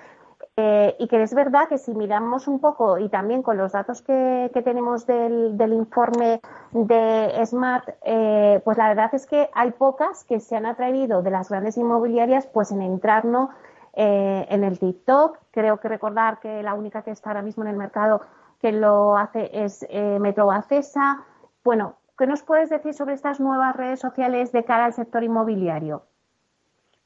[0.57, 4.03] Eh, y que es verdad que si miramos un poco y también con los datos
[4.03, 6.41] que, que tenemos del, del informe
[6.73, 11.31] de Smart, eh, pues la verdad es que hay pocas que se han atrevido de
[11.31, 13.49] las grandes inmobiliarias pues en entrarnos
[13.95, 15.39] eh, en el TikTok.
[15.51, 18.21] Creo que recordar que la única que está ahora mismo en el mercado
[18.61, 21.25] que lo hace es eh, Metro Acesa.
[21.65, 26.03] Bueno, ¿qué nos puedes decir sobre estas nuevas redes sociales de cara al sector inmobiliario?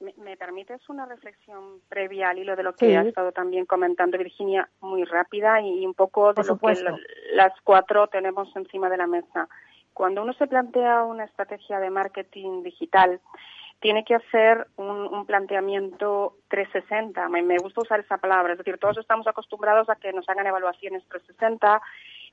[0.00, 2.94] ¿Me, me permites una reflexión previa al hilo de lo que Sí.
[2.94, 6.96] ha estado también comentando Virginia, muy rápida y un poco de Por lo que supuesto.
[7.34, 9.48] las cuatro tenemos encima de la mesa?
[9.94, 13.20] Cuando uno se plantea una estrategia de marketing digital,
[13.80, 17.28] tiene que hacer un, un planteamiento 360.
[17.28, 18.52] Me, me gusta usar esa palabra.
[18.52, 21.82] Es decir, todos estamos acostumbrados a que nos hagan evaluaciones 360,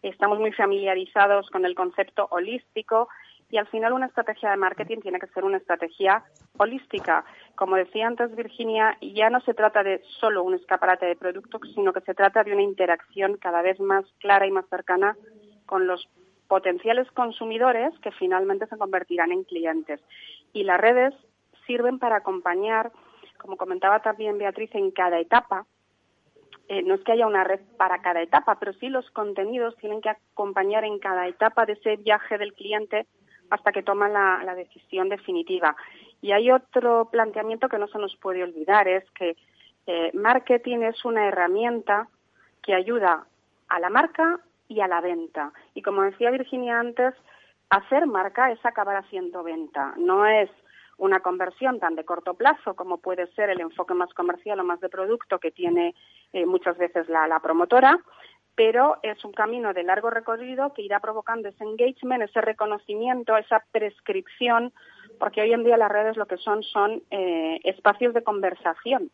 [0.02, 3.10] estamos muy familiarizados con el concepto holístico
[3.52, 6.24] y al final una estrategia de marketing tiene que ser una estrategia
[6.58, 7.26] holística.
[7.56, 11.92] Como decía antes Virginia, ya no se trata de solo un escaparate de productos, sino
[11.92, 15.18] que se trata de una interacción cada vez más clara y más cercana
[15.66, 16.08] con los
[16.48, 20.00] potenciales consumidores que finalmente se convertirán en clientes.
[20.54, 21.14] Y las redes
[21.66, 22.92] sirven para acompañar,
[23.38, 25.66] como comentaba también Beatriz, en cada etapa.
[26.68, 30.02] Eh, no es que haya una red para cada etapa, pero sí los contenidos tienen
[30.02, 33.08] que acompañar en cada etapa de ese viaje del cliente
[33.50, 35.76] hasta que toma la, decisión definitiva.
[36.22, 39.36] Y hay otro planteamiento que no se nos puede olvidar, es que
[39.88, 42.08] eh, marketing es una herramienta
[42.64, 43.26] que ayuda
[43.68, 45.52] a la marca y a la venta.
[45.74, 47.14] Y como decía Virginia antes,
[47.70, 49.94] hacer marca es acabar haciendo venta.
[49.98, 50.50] No es
[51.02, 54.80] una conversión tan de corto plazo como puede ser el enfoque más comercial o más
[54.82, 55.96] de producto que tiene
[56.32, 57.98] eh, muchas veces la, la promotora,
[58.54, 63.66] pero es un camino de largo recorrido que irá provocando ese engagement, ese reconocimiento, esa
[63.72, 64.74] prescripción,
[65.18, 69.10] porque hoy en día las redes lo que son son eh, espacios de conversación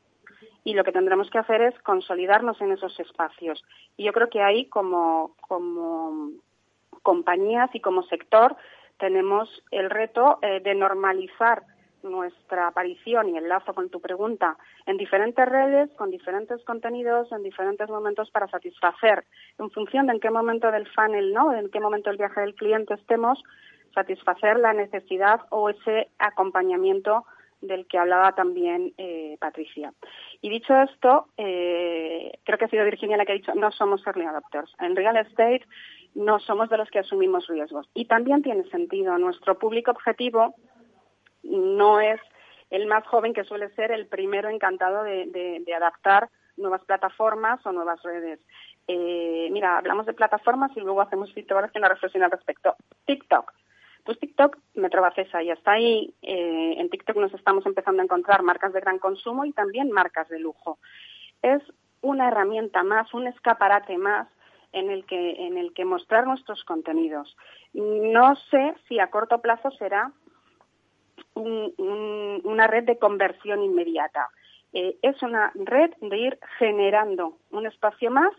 [0.65, 3.63] y lo que tendremos que hacer es consolidarnos en esos espacios.
[3.95, 6.31] Y yo creo que ahí como, como
[7.01, 8.57] compañías y como sector
[8.99, 11.63] tenemos el reto eh, de normalizar
[12.03, 17.43] nuestra aparición y el lazo con tu pregunta en diferentes redes, con diferentes contenidos, en
[17.43, 19.25] diferentes momentos para satisfacer,
[19.59, 21.53] en función de en qué momento del funnel, ¿no?
[21.53, 23.41] En qué momento del viaje del cliente estemos,
[23.93, 27.25] satisfacer la necesidad o ese acompañamiento
[27.61, 29.93] del que hablaba también eh, Patricia.
[30.41, 34.05] Y dicho esto, eh, creo que ha sido Virginia la que ha dicho, no somos
[34.05, 34.71] early adopters.
[34.79, 35.65] En real estate
[36.13, 37.89] no somos de los que asumimos riesgos.
[37.93, 39.17] Y también tiene sentido.
[39.17, 40.55] Nuestro público objetivo
[41.47, 42.19] no es
[42.69, 48.01] el más joven que suele ser el primero encantado de, adaptar nuevas plataformas o nuevas
[48.03, 48.39] redes.
[48.87, 51.31] Eh, mira, hablamos de plataformas y luego hacemos
[51.75, 52.75] una reflexión al respecto.
[53.05, 53.51] TikTok.
[54.03, 58.05] Pues TikTok me trova cesa y hasta ahí eh, en TikTok nos estamos empezando a
[58.05, 60.79] encontrar marcas de gran consumo y también marcas de lujo.
[61.41, 61.61] Es
[62.01, 64.27] una herramienta más, un escaparate más
[64.71, 67.35] en el que en el que mostrar nuestros contenidos.
[67.73, 70.11] No sé si a corto plazo será
[71.37, 74.29] una red de conversión inmediata.
[74.73, 78.33] Eh, es una red de ir generando un espacio más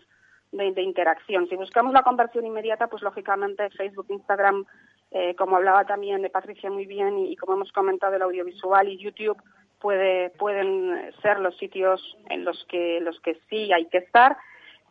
[0.51, 1.47] de, interacción.
[1.47, 4.65] Si buscamos la conversión inmediata, pues lógicamente Facebook, Instagram,
[5.11, 8.97] eh, como hablaba también de Patricia muy bien y, como hemos comentado el audiovisual y
[8.97, 9.41] YouTube
[9.79, 14.37] puede, pueden ser los sitios en los que los que sí hay que estar.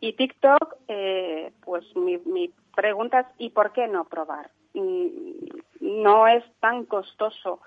[0.01, 4.49] Y TikTok, eh, pues mi, mi pregunta es ¿y por qué no probar?
[4.73, 5.19] Mm,
[5.81, 7.59] no es tan costoso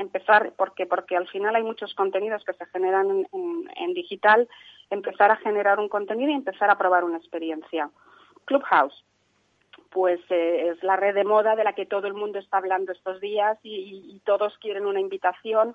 [0.00, 4.48] empezar, porque, porque al final hay muchos contenidos que se generan en, digital,
[4.90, 7.90] empezar a generar un contenido y empezar a probar una experiencia.
[8.46, 9.04] Clubhouse,
[9.90, 12.92] pues eh, es la red de moda de la que todo el mundo está hablando
[12.92, 15.74] estos días y, todos quieren una invitación.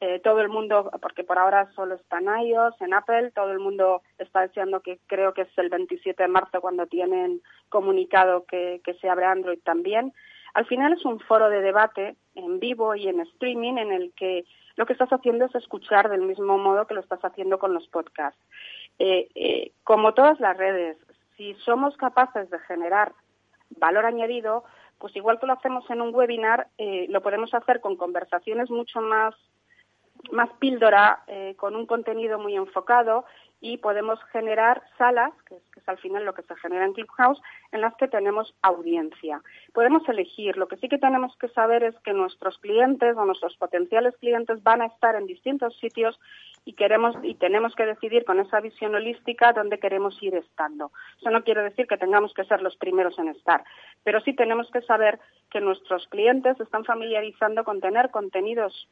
[0.00, 3.58] Eh, todo el mundo, porque por ahora solo está en iOS, en Apple, todo el
[3.58, 8.96] mundo está deseando que creo que es el 27 de marzo cuando tienen comunicado que
[9.00, 10.12] se abre Android también.
[10.58, 14.44] Al final es un foro de debate en vivo y en streaming en el que
[14.74, 17.86] lo que estás haciendo es escuchar del mismo modo que lo estás haciendo con los
[17.86, 18.40] podcasts.
[18.98, 20.96] Eh, eh, como todas las redes,
[21.36, 23.12] si somos capaces de generar
[23.78, 24.64] valor añadido,
[24.98, 29.00] pues igual que lo hacemos en un webinar, eh, lo podemos hacer con conversaciones mucho
[29.00, 29.36] más
[30.32, 31.22] más píldora,
[31.56, 33.24] con un contenido muy enfocado
[33.60, 37.40] y podemos generar salas, que es, al final lo que se genera en Clubhouse,
[37.72, 39.42] en las que tenemos audiencia.
[39.72, 40.56] Podemos elegir.
[40.56, 44.62] Lo que sí que tenemos que saber es que nuestros clientes o nuestros potenciales clientes
[44.62, 46.18] van a estar en distintos sitios
[46.64, 50.92] y queremos y tenemos que decidir con esa visión holística dónde queremos ir estando.
[51.18, 53.64] Eso no quiere decir que tengamos que ser los primeros en estar,
[54.04, 55.18] pero sí tenemos que saber
[55.50, 58.88] que nuestros clientes están familiarizando con tener contenidos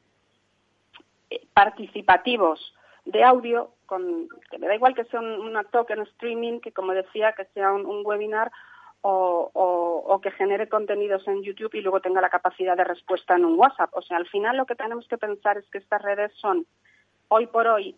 [1.28, 2.74] eh, participativos
[3.04, 6.92] de audio, con, que me da igual que sea un, una talk streaming, que como
[6.92, 8.50] decía, que sea un, webinar
[9.00, 13.44] o, o, que genere contenidos en YouTube y luego tenga la capacidad de respuesta en
[13.44, 13.90] un WhatsApp.
[13.92, 16.66] O sea, al final lo que tenemos que pensar es que estas redes son
[17.28, 17.96] hoy por hoy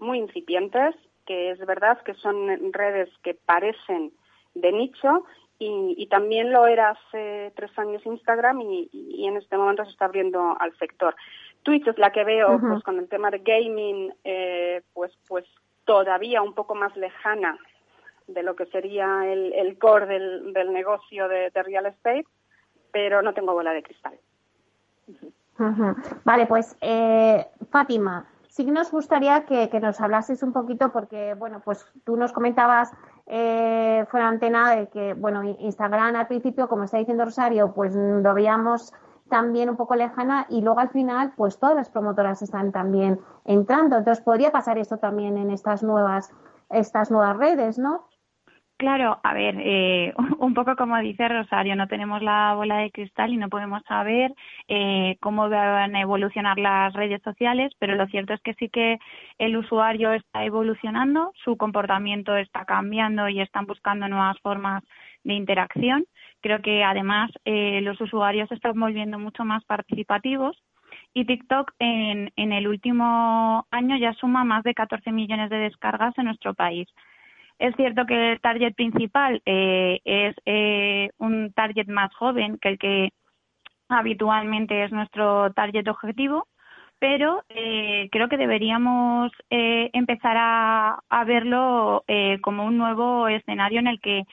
[0.00, 0.94] muy incipientes,
[1.26, 4.12] que es verdad que son redes que parecen
[4.54, 5.24] de nicho
[5.58, 9.92] y, y, también lo era hace tres años Instagram y, y, en este momento se
[9.92, 11.14] está abriendo al sector.
[11.64, 15.44] Twitch es la que veo pues con el tema de gaming eh, pues pues
[15.84, 17.58] todavía un poco más lejana
[18.28, 22.26] de lo que sería el, el core del, del negocio de, real estate
[22.92, 24.14] pero no tengo bola de cristal.
[26.24, 31.34] Vale pues eh, Fátima sí que nos gustaría que, que, nos hablases un poquito porque
[31.34, 32.92] bueno pues tú nos comentabas
[33.26, 38.34] eh, fuera antena de que bueno Instagram al principio como está diciendo Rosario pues lo
[38.34, 38.92] veíamos
[39.28, 43.96] también un poco lejana y luego al final pues todas las promotoras están también entrando.
[43.96, 46.32] Entonces podría pasar esto también en estas nuevas,
[46.70, 48.08] estas nuevas redes, ¿no?
[48.76, 53.32] Claro, a ver, eh, un poco como dice Rosario, no tenemos la bola de cristal
[53.32, 54.34] y no podemos saber
[54.68, 58.98] eh, cómo van a evolucionar las redes sociales, pero lo cierto es que sí que
[59.38, 64.82] el usuario está evolucionando, su comportamiento está cambiando y están buscando nuevas formas
[65.22, 66.04] de interacción.
[66.44, 70.54] Creo que además eh, los usuarios se están volviendo mucho más participativos
[71.14, 76.26] y TikTok en, el último año ya suma más de 14 millones de descargas en
[76.26, 76.86] nuestro país.
[77.58, 82.78] Es cierto que el target principal eh, es eh, un target más joven que el
[82.78, 83.12] que
[83.88, 86.46] habitualmente es nuestro target objetivo,
[86.98, 93.80] pero eh, creo que deberíamos eh, empezar a, a verlo eh, como un nuevo escenario
[93.80, 94.24] en el que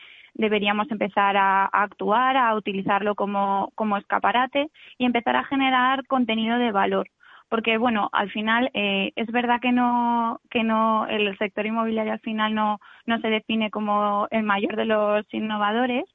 [0.42, 6.72] deberíamos empezar a, actuar, a utilizarlo como, como escaparate y empezar a generar contenido de
[6.72, 7.10] valor.
[7.50, 12.20] Porque bueno al final eh, es verdad que no que no el sector inmobiliario al
[12.22, 16.06] final no no se define como el mayor de los innovadores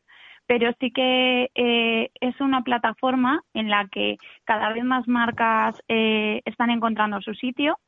[0.47, 6.41] pero sí que eh, es una plataforma en la que cada vez más marcas eh,
[6.45, 7.79] están encontrando su sitio.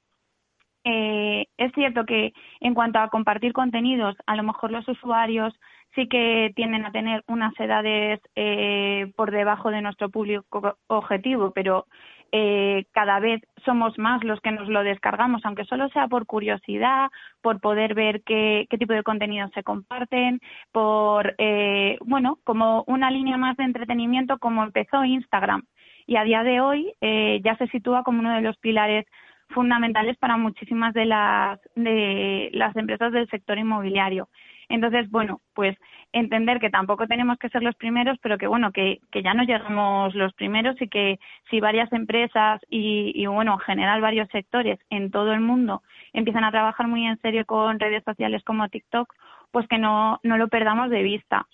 [0.85, 5.55] Eh, es cierto que en cuanto a compartir contenidos, a lo mejor los usuarios
[5.99, 11.87] sí que tienden a tener unas edades eh, por debajo de nuestro público objetivo, pero
[12.31, 17.09] eh, cada vez somos más los que nos lo descargamos, aunque solo sea por curiosidad,
[17.43, 20.39] por poder ver qué, tipo de contenidos se comparten,
[20.71, 25.65] por, eh, bueno, como una línea más de entretenimiento como empezó Instagram.
[26.07, 29.05] Y a día de hoy eh, ya se sitúa como uno de los pilares
[29.49, 34.29] fundamentales para muchísimas de las de las empresas del sector inmobiliario.
[34.69, 35.77] Entonces, bueno, pues
[36.13, 39.45] entender que tampoco tenemos que ser los primeros, pero que bueno, que, que ya no
[39.45, 41.19] llegamos los primeros y que
[41.51, 46.45] si varias empresas y, y bueno, en general varios sectores en todo el mundo empiezan
[46.45, 49.13] a trabajar muy en serio con redes sociales como TikTok,
[49.51, 51.47] pues que no, no lo perdamos de vista.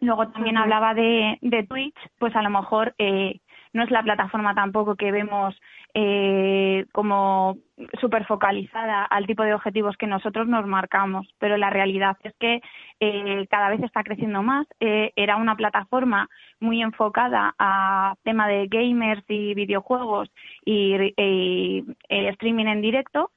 [0.00, 3.40] Luego también hablaba de, de Twitch, pues a lo mejor eh,
[3.72, 5.54] no es la plataforma tampoco que vemos
[5.94, 7.56] eh, como
[8.00, 12.60] súper focalizada al tipo de objetivos que nosotros nos marcamos, pero la realidad es que
[13.00, 14.66] eh, cada vez está creciendo más.
[14.80, 16.28] Eh, era una plataforma
[16.60, 20.30] muy enfocada a tema de gamers y videojuegos
[20.64, 23.30] y, eh, streaming en directo.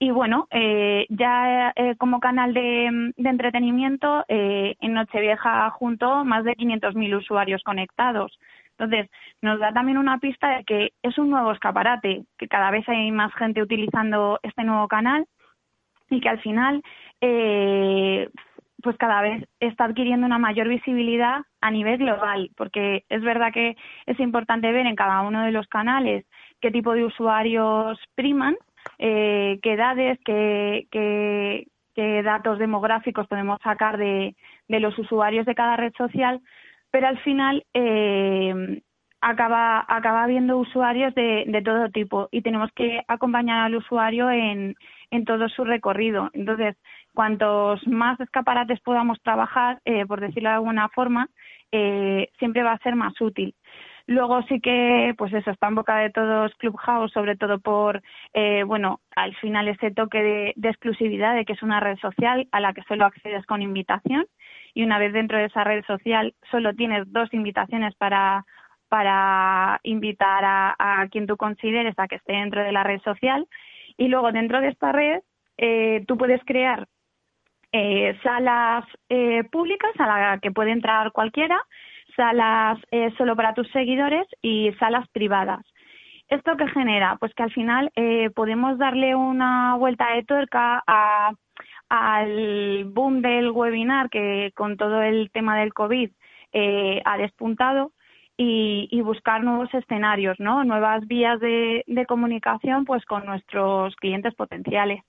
[0.00, 6.44] Y bueno, eh, ya eh, como canal de, de entretenimiento, eh, en Nochevieja junto más
[6.44, 8.38] de 500.000 usuarios conectados.
[8.78, 9.10] Entonces,
[9.42, 13.10] nos da también una pista de que es un nuevo escaparate, que cada vez hay
[13.10, 15.26] más gente utilizando este nuevo canal
[16.10, 16.82] y que al final,
[17.20, 18.28] eh,
[18.80, 23.76] pues cada vez está adquiriendo una mayor visibilidad a nivel global, porque es verdad que
[24.06, 26.24] es importante ver en cada uno de los canales
[26.60, 28.56] qué tipo de usuarios priman,
[28.98, 31.66] eh, qué edades, qué, qué,
[31.96, 34.36] qué datos demográficos podemos sacar de,
[34.68, 36.40] de los usuarios de cada red social,
[36.90, 38.82] pero al final eh,
[39.20, 44.74] acaba, acaba habiendo usuarios de, de todo tipo y tenemos que acompañar al usuario en,
[45.10, 46.30] en todo su recorrido.
[46.32, 46.76] Entonces,
[47.14, 51.28] cuantos más escaparates podamos trabajar, eh, por decirlo de alguna forma,
[51.72, 53.54] eh, siempre va a ser más útil.
[54.08, 58.02] Luego sí que, pues eso, está en boca de todos Clubhouse, sobre todo por,
[58.32, 60.22] eh, bueno, al final ese toque
[60.56, 64.26] de, exclusividad de que es una red social a la que solo accedes con invitación.
[64.72, 68.46] Y una vez dentro de esa red social solo tienes dos invitaciones para,
[68.88, 73.46] para invitar a, a quien tú consideres a que esté dentro de la red social.
[73.98, 75.20] Y luego dentro de esta red
[75.58, 76.88] eh, tú puedes crear
[77.72, 81.60] eh, salas eh, públicas a la que puede entrar cualquiera,
[82.18, 85.64] salas eh, solo para tus seguidores y salas privadas.
[86.28, 87.16] ¿Esto qué genera?
[87.20, 91.32] Pues que al final eh, podemos darle una vuelta de tuerca a,
[91.88, 96.10] al boom del webinar que con todo el tema del COVID
[96.52, 97.92] eh, ha despuntado
[98.36, 100.62] y, buscar nuevos escenarios, ¿no?
[100.64, 105.02] Nuevas vías de, comunicación pues con nuestros clientes potenciales.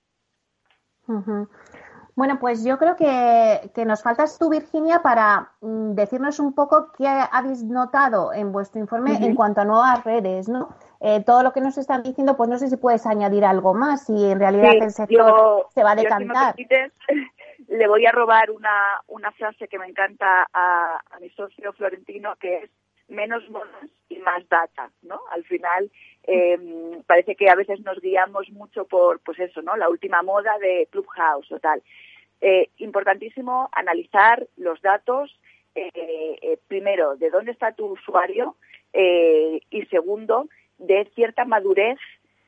[2.20, 6.92] Bueno, pues yo creo que, que nos faltas tú, Virginia, para mm, decirnos un poco
[6.92, 10.68] qué habéis notado en vuestro informe en cuanto a nuevas redes, ¿no?
[11.00, 14.04] Eh, todo lo que nos están diciendo, pues no sé si puedes añadir algo más,
[14.04, 16.54] si en realidad Sí, el sector yo- se va a yo, si me decantar.
[16.56, 16.92] permites,
[17.68, 22.36] le voy a robar una, una frase que me encanta a, a mi socio Florentino,
[22.36, 22.70] que es
[23.08, 25.20] menos modas y más data, ¿no?
[25.30, 25.90] Al final
[26.24, 29.74] eh, parece que a veces nos guiamos mucho por, pues eso, ¿no?
[29.76, 31.82] La última moda de Clubhouse o tal.
[32.40, 35.38] Eh, importantísimo analizar los datos,
[35.74, 38.56] eh, eh, primero, de dónde está tu usuario
[38.92, 41.98] eh, y segundo, de cierta madurez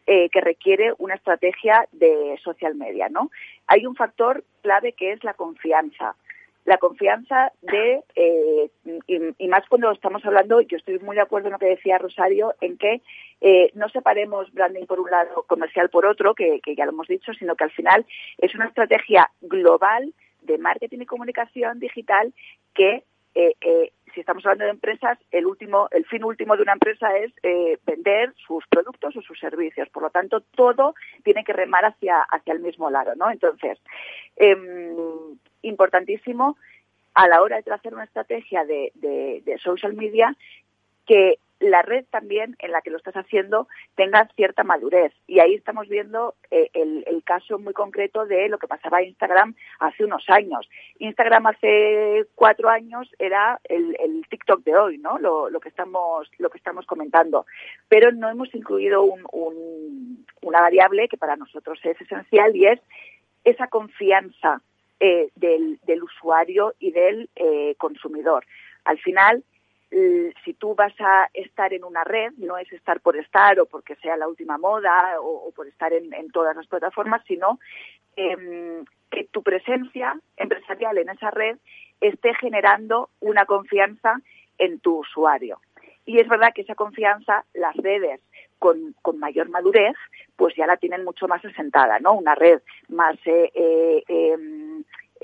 [0.07, 3.31] eh, que requiere una estrategia de social media, ¿no?
[3.69, 6.17] Hay un factor clave que es la confianza.
[6.65, 8.71] La confianza de, eh,
[9.07, 11.99] y, y más cuando estamos hablando, yo estoy muy de acuerdo en lo que decía
[11.99, 13.03] Rosario, en que
[13.41, 17.09] eh, no separemos branding por un lado, comercial por otro, que, que ya lo hemos
[17.09, 18.07] dicho, sino que al final
[18.39, 22.33] es una estrategia global de marketing y comunicación digital
[22.75, 23.05] que
[23.35, 27.17] eh, eh, si estamos hablando de empresas, el último, el fin último de una empresa
[27.17, 29.89] es eh, vender sus productos o sus servicios.
[29.89, 30.95] Por lo tanto, todo
[31.25, 33.31] tiene que remar hacia, hacia el mismo lado, ¿no?
[33.31, 33.79] Entonces,
[34.37, 36.57] em, importantísimo
[37.15, 40.35] a la hora de trazar una estrategia de, de, social media
[41.07, 45.13] que la red también en la que lo estás haciendo tenga cierta madurez.
[45.29, 49.55] Y ahí estamos viendo eh, el, el, caso muy concreto de lo que pasaba Instagram
[49.79, 50.69] hace unos años.
[50.99, 55.19] Instagram hace cuatro años era el, el TikTok de hoy, ¿no?
[55.19, 57.47] Lo, lo, que estamos lo que estamos comentando.
[57.89, 62.81] Pero no hemos incluido un, un, una variable que para nosotros es esencial y es
[63.45, 64.63] esa confianza
[65.05, 68.45] eh, del, del, usuario y del eh, consumidor.
[68.85, 69.43] Al final,
[69.91, 73.97] si tú vas a estar en una red, no es estar por estar o porque
[73.97, 77.59] sea la última moda o, por estar en, en, todas las plataformas, sino
[78.17, 81.59] eh, que tu presencia empresarial en esa red
[82.01, 84.21] esté generando una confianza
[84.57, 85.61] en tu usuario.
[86.07, 88.21] Y es verdad que esa confianza, las redes
[88.59, 89.97] con, con, mayor madurez,
[90.37, 92.15] pues ya la tienen mucho más asentada, ¿no?
[92.15, 94.37] Una red más eh, eh,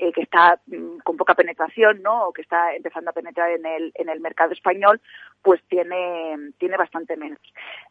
[0.01, 2.27] eh, que está mm, con poca penetración, ¿no?
[2.27, 5.01] O que está empezando a penetrar en el, en el mercado español,
[5.41, 7.39] pues tiene, tiene bastante menos.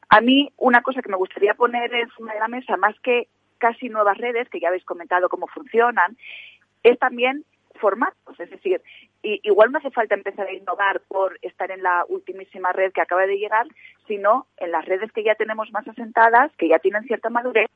[0.08, 3.28] A mí, una cosa que me gustaría poner encima de la mesa, más que
[3.58, 6.16] casi nuevas redes, que ya habéis comentado cómo funcionan,
[6.82, 7.44] es también
[7.78, 8.80] formatos, es decir,
[9.22, 13.26] igual no hace falta empezar a innovar por estar en la ultimísima red que acaba
[13.26, 13.66] de llegar,
[14.06, 17.68] sino en las redes que ya tenemos más asentadas, que ya tienen cierta madurez,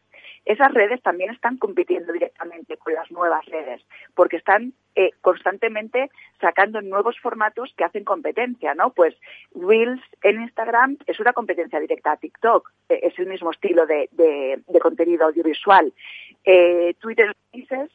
[0.45, 3.80] esas redes también están compitiendo directamente con las nuevas redes,
[4.14, 8.90] porque están eh, constantemente sacando nuevos formatos que hacen competencia, ¿no?
[8.90, 9.14] Pues
[9.55, 14.09] Reels en Instagram es una competencia directa a TikTok, eh, es el mismo estilo de,
[14.80, 15.93] contenido audiovisual.
[16.45, 17.90] Eh, Twitter Spaces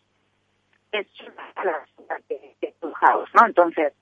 [0.93, 1.07] es
[1.57, 3.45] una de, de House, ¿no?
[3.45, 3.93] Entonces,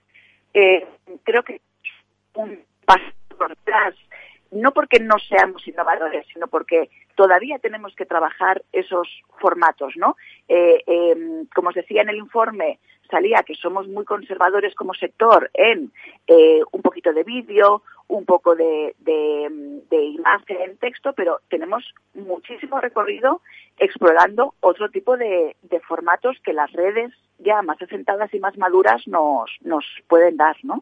[0.54, 0.88] eh,
[1.24, 1.62] creo que
[2.36, 3.96] un paso por atrás
[4.52, 9.08] no porque no seamos innovadores, sino porque todavía tenemos que trabajar esos
[9.40, 10.16] formatos, ¿no?
[10.48, 12.80] Eh, eh, como os decía en el informe,
[13.10, 15.92] salía que somos muy conservadores como sector en
[16.28, 21.84] eh, un poquito de vídeo, un poco de, de, de, imagen, texto, pero tenemos
[22.14, 23.42] muchísimo recorrido
[23.78, 29.08] explorando otro tipo de, de, formatos que las redes ya más asentadas y más maduras
[29.08, 30.82] nos, nos pueden dar, ¿no?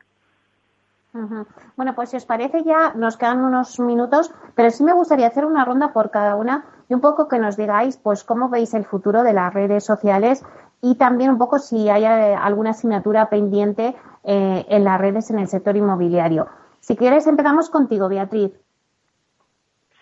[1.75, 5.45] Bueno, pues si os parece ya nos quedan unos minutos, pero sí me gustaría hacer
[5.45, 8.83] una ronda por cada una y un poco que nos digáis pues cómo veis el
[8.83, 10.43] futuro de las redes sociales
[10.81, 15.37] y también un poco si hay eh, alguna asignatura pendiente eh, en las redes en
[15.37, 16.47] el sector inmobiliario.
[16.79, 18.62] Si quieres empezamos contigo, Beatriz.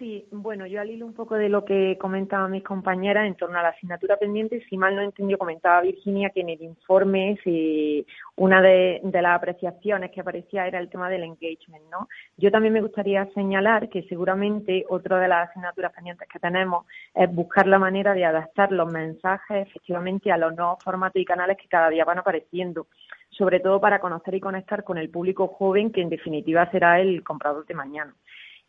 [0.01, 3.59] Sí, bueno, yo al hilo un poco de lo que comentaban mis compañeras en torno
[3.59, 8.03] a la asignatura pendiente, si mal no entendió, comentaba Virginia que en el informe si
[8.35, 12.09] una de, de, las apreciaciones que aparecía era el tema del engagement, ¿no?
[12.35, 17.31] Yo también me gustaría señalar que seguramente otra de las asignaturas pendientes que tenemos es
[17.31, 21.67] buscar la manera de adaptar los mensajes efectivamente a los nuevos formatos y canales que
[21.67, 22.87] cada día van apareciendo
[23.29, 27.23] sobre todo para conocer y conectar con el público joven que en definitiva será el
[27.23, 28.13] comprador de mañana.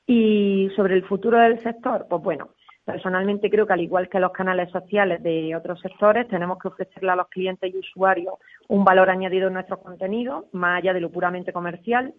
[0.06, 2.50] Y sobre el futuro del sector, pues bueno,
[2.84, 7.10] personalmente creo que al igual que los canales sociales de otros sectores, tenemos que ofrecerle
[7.12, 8.34] a los clientes y usuarios
[8.68, 12.12] un valor añadido en nuestros contenidos, más allá de lo puramente comercial,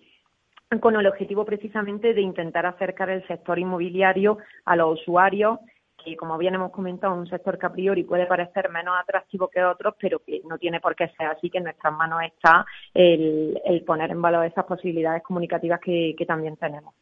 [0.80, 5.60] con el objetivo precisamente de intentar acercar el sector inmobiliario a los usuarios,
[6.04, 9.64] que como bien hemos comentado, un sector que a priori puede parecer menos atractivo que
[9.64, 13.62] otros, pero que no tiene por qué ser así, que en nuestras manos está el,
[13.66, 16.94] el poner en valor esas posibilidades comunicativas que, que también tenemos.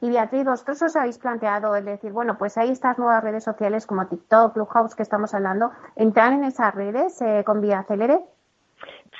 [0.00, 3.86] Y Beatriz, vosotros os habéis planteado el decir, bueno, pues hay estas nuevas redes sociales
[3.86, 8.20] como TikTok, Clubhouse que estamos hablando, ¿entrar en esas redes eh, con vía Celere?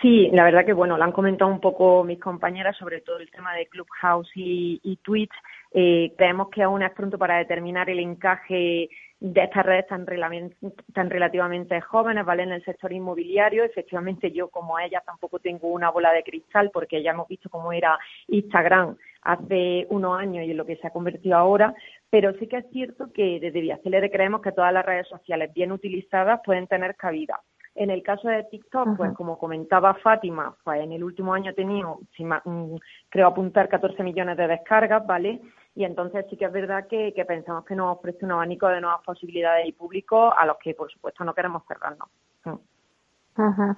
[0.00, 3.30] Sí, la verdad que bueno, lo han comentado un poco mis compañeras sobre todo el
[3.30, 5.32] tema de Clubhouse y, y Twitch.
[5.72, 8.88] Eh, creemos que aún es pronto para determinar el encaje
[9.20, 10.04] de estas redes tan,
[10.92, 12.42] tan relativamente jóvenes, ¿vale?
[12.42, 17.02] En el sector inmobiliario, efectivamente yo como ella tampoco tengo una bola de cristal porque
[17.02, 17.96] ya hemos visto cómo era
[18.26, 21.74] Instagram hace unos años y en lo que se ha convertido ahora,
[22.10, 25.72] pero sí que es cierto que desde Viacelere creemos que todas las redes sociales bien
[25.72, 27.40] utilizadas pueden tener cabida.
[27.74, 31.54] En el caso de TikTok, pues como comentaba Fátima, pues en el último año ha
[31.54, 32.74] tenido, si ma, mm,
[33.08, 35.40] creo apuntar 14 millones de descargas, ¿vale?
[35.74, 38.82] Y entonces sí que es verdad que, que, pensamos que nos ofrece un abanico de
[38.82, 42.08] nuevas posibilidades y públicos a los que, por supuesto, no queremos cerrarnos.
[42.44, 43.76] Uh-huh.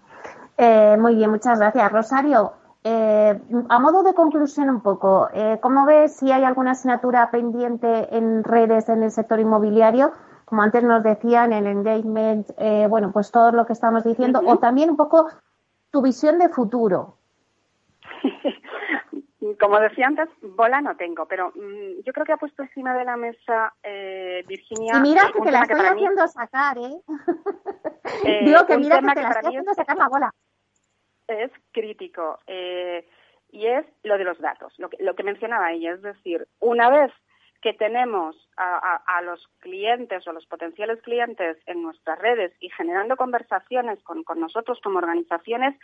[0.59, 1.92] Eh, muy bien, muchas gracias.
[1.92, 2.53] Rosario,
[2.85, 8.14] eh, a modo de conclusión un poco, eh, ¿cómo ves si hay alguna asignatura pendiente
[8.16, 10.12] en redes en el sector inmobiliario?
[10.45, 14.43] Como antes nos decían, el engagement, eh, bueno, pues todo lo que estamos diciendo, uh
[14.45, 14.53] -huh.
[14.53, 15.28] o también un poco
[15.91, 17.16] tu visión de futuro.
[19.61, 23.05] Como decía antes, bola no tengo, pero mm, yo creo que ha puesto encima de
[23.05, 24.95] la mesa eh, Virginia.
[24.97, 27.01] Y mira que te la que estoy mí- haciendo sacar, ¿eh?
[28.24, 30.35] eh, Digo que mira que te la estoy es- haciendo sacar la bola.
[31.28, 33.06] Es crítico eh,
[33.50, 35.92] y es lo de los datos, lo que, lo que mencionaba ella.
[35.92, 37.12] Es decir, una vez
[37.62, 42.68] que tenemos a, a- a los clientes o los potenciales clientes en nuestras redes y
[42.70, 45.74] generando conversaciones con, con nosotros como organizaciones,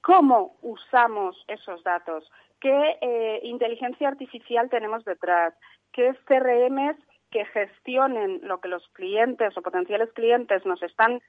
[0.00, 2.30] ¿cómo usamos esos datos?
[2.60, 5.54] ¿Qué eh, inteligencia artificial tenemos detrás?
[5.92, 6.96] ¿Qué CRMs
[7.30, 11.20] que gestionen lo que los clientes o potenciales clientes nos están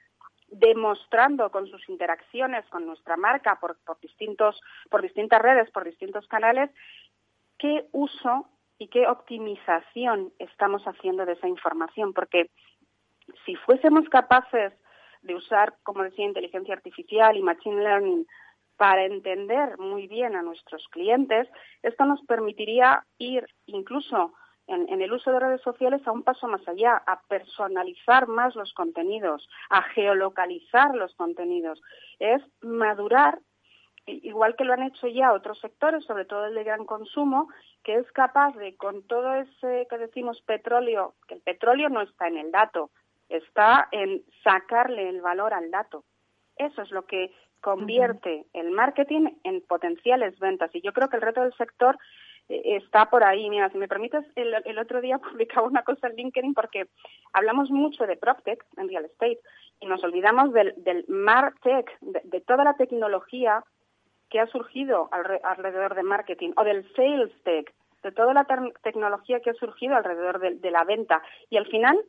[0.48, 6.28] demostrando con sus interacciones con nuestra marca por, por distintos por distintas redes por distintos
[6.28, 6.70] canales
[7.58, 12.14] qué uso y qué optimización estamos haciendo de esa información.
[12.14, 12.50] Porque
[13.46, 14.74] si fuésemos capaces
[15.22, 18.28] de usar como decía inteligencia artificial y machine learning
[18.78, 21.48] para entender muy bien a nuestros clientes
[21.82, 24.34] esto nos permitiría ir incluso
[24.68, 28.56] en, en el uso de redes sociales a un paso más allá, a personalizar más
[28.56, 31.82] los contenidos, a geolocalizar los contenidos.
[32.20, 33.40] Es madurar,
[34.06, 37.50] igual que lo han hecho ya otros sectores, sobre todo el de gran consumo,
[37.84, 42.28] que es capaz de, con todo ese que decimos petróleo, que el petróleo no está
[42.28, 42.90] en el dato,
[43.30, 46.04] está en sacarle el valor al dato.
[46.58, 50.70] Eso es lo que convierte el marketing en potenciales ventas.
[50.74, 51.98] Y yo creo que el reto del sector
[52.50, 53.50] está por ahí.
[53.50, 56.88] Mira, si me permites, el, el otro día publicaba una cosa en LinkedIn porque
[57.34, 59.40] hablamos mucho de PropTech en real estate
[59.80, 63.64] y nos olvidamos del, del MarTech, de, toda la tecnología
[64.30, 67.74] que ha surgido alre- alrededor de marketing o del sales tech,
[68.04, 68.46] de toda la
[68.84, 71.22] tecnología que ha surgido alrededor de, de la venta.
[71.50, 72.00] Y al final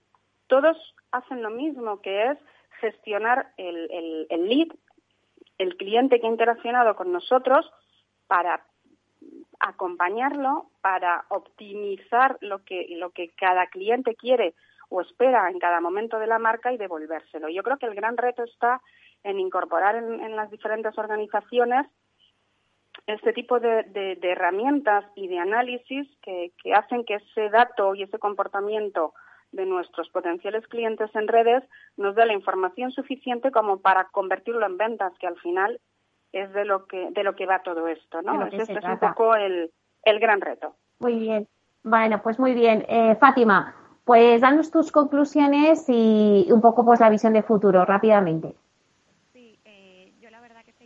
[0.46, 0.76] todos
[1.10, 2.38] hacen lo mismo, que es
[2.80, 4.68] gestionar el, el, el lead,
[5.58, 7.70] el cliente que ha interaccionado con nosotros
[8.26, 8.64] para
[9.60, 14.54] acompañarlo para optimizar lo que lo que cada cliente quiere
[14.88, 17.48] o espera en cada momento de la marca y devolvérselo.
[17.48, 18.80] Yo creo que el gran reto está
[19.24, 21.86] en incorporar en, las diferentes organizaciones
[23.06, 29.12] este tipo de, herramientas y de análisis que hacen que ese dato y ese comportamiento
[29.52, 31.64] de nuestros potenciales clientes en redes
[31.96, 35.80] nos dé la información suficiente como para convertirlo en ventas, que al final
[36.32, 38.48] es de lo que de lo que va todo esto, ¿no?
[38.50, 39.70] que se es un poco el,
[40.02, 40.74] el gran reto.
[40.98, 41.48] Muy bien.
[41.82, 42.84] Bueno, pues muy bien.
[42.88, 43.74] Eh, Fátima,
[44.04, 48.54] pues danos tus conclusiones y un poco pues la visión de futuro rápidamente.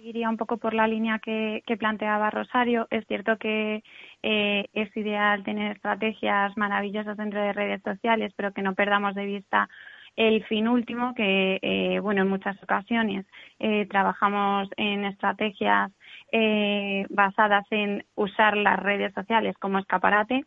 [0.01, 2.87] seguiría un poco por la línea que, que planteaba Rosario.
[2.91, 3.85] Es cierto que
[4.23, 9.27] eh, es ideal tener estrategias maravillosas dentro de redes sociales, pero que no perdamos de
[9.27, 9.69] vista
[10.17, 13.27] el fin último, que, eh, bueno, en muchas ocasiones
[13.59, 15.93] eh, trabajamos en estrategias
[16.33, 20.45] eh, basadas en usar las redes sociales como escaparate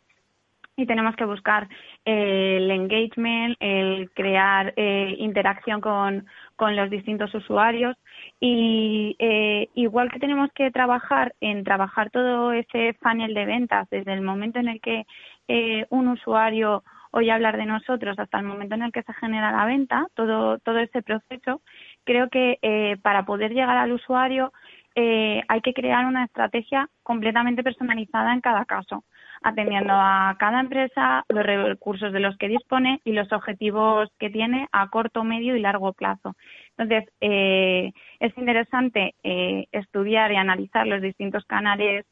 [0.76, 1.68] y tenemos que buscar
[2.04, 7.96] el engagement, el crear eh, interacción con, con los distintos usuarios
[8.40, 14.12] y eh, igual que tenemos que trabajar en trabajar todo ese funnel de ventas desde
[14.12, 15.06] el momento en el que
[15.48, 16.82] eh, un usuario
[17.14, 20.58] oye hablar de nosotros hasta el momento en el que se genera la venta, todo,
[20.58, 21.62] todo ese proceso,
[22.04, 24.52] creo que eh, para poder llegar al usuario
[24.96, 29.04] eh, hay que crear una estrategia completamente personalizada en cada caso
[29.44, 34.68] atendiendo a cada empresa, los recursos de los que dispone y los objetivos que tiene
[34.72, 36.34] a corto, medio y largo plazo.
[36.76, 42.06] Entonces, eh, es interesante eh, estudiar y analizar los distintos canales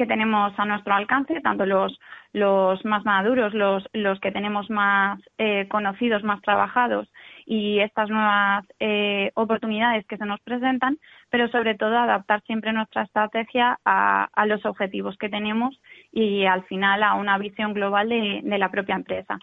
[0.00, 2.00] que tenemos a nuestro alcance, tanto los,
[2.32, 7.06] los más maduros, los, los que tenemos más eh, conocidos, más trabajados
[7.44, 10.96] y estas nuevas eh, oportunidades que se nos presentan,
[11.28, 15.78] pero sobre todo adaptar siempre nuestra estrategia a, a los objetivos que tenemos
[16.12, 19.38] y al final a una visión global de, la propia empresa.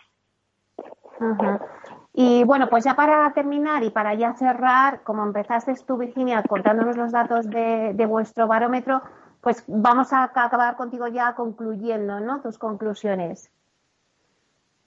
[2.15, 6.97] Y bueno, pues ya para terminar y para ya cerrar, como empezaste tú, Virginia, contándonos
[6.97, 9.03] los datos de, de vuestro barómetro,
[9.47, 12.41] pues vamos a acabar contigo ya concluyendo, ¿no?
[12.41, 13.49] Tus conclusiones.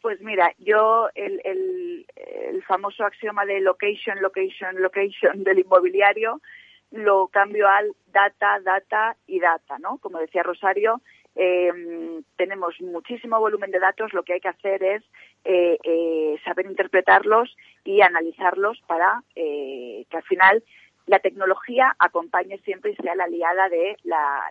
[0.02, 6.42] Pues mira, yo el, el, famoso axioma de location, location, location del inmobiliario
[6.90, 9.96] lo cambio al data, data y data, ¿no?
[9.96, 11.00] Como decía Rosario,
[11.36, 15.02] eh, tenemos muchísimo volumen de datos, lo que hay que hacer es
[15.46, 20.62] eh, eh, saber interpretarlos y analizarlos para eh, que al final
[21.10, 24.44] la tecnología acompañe siempre y sea la aliada de la,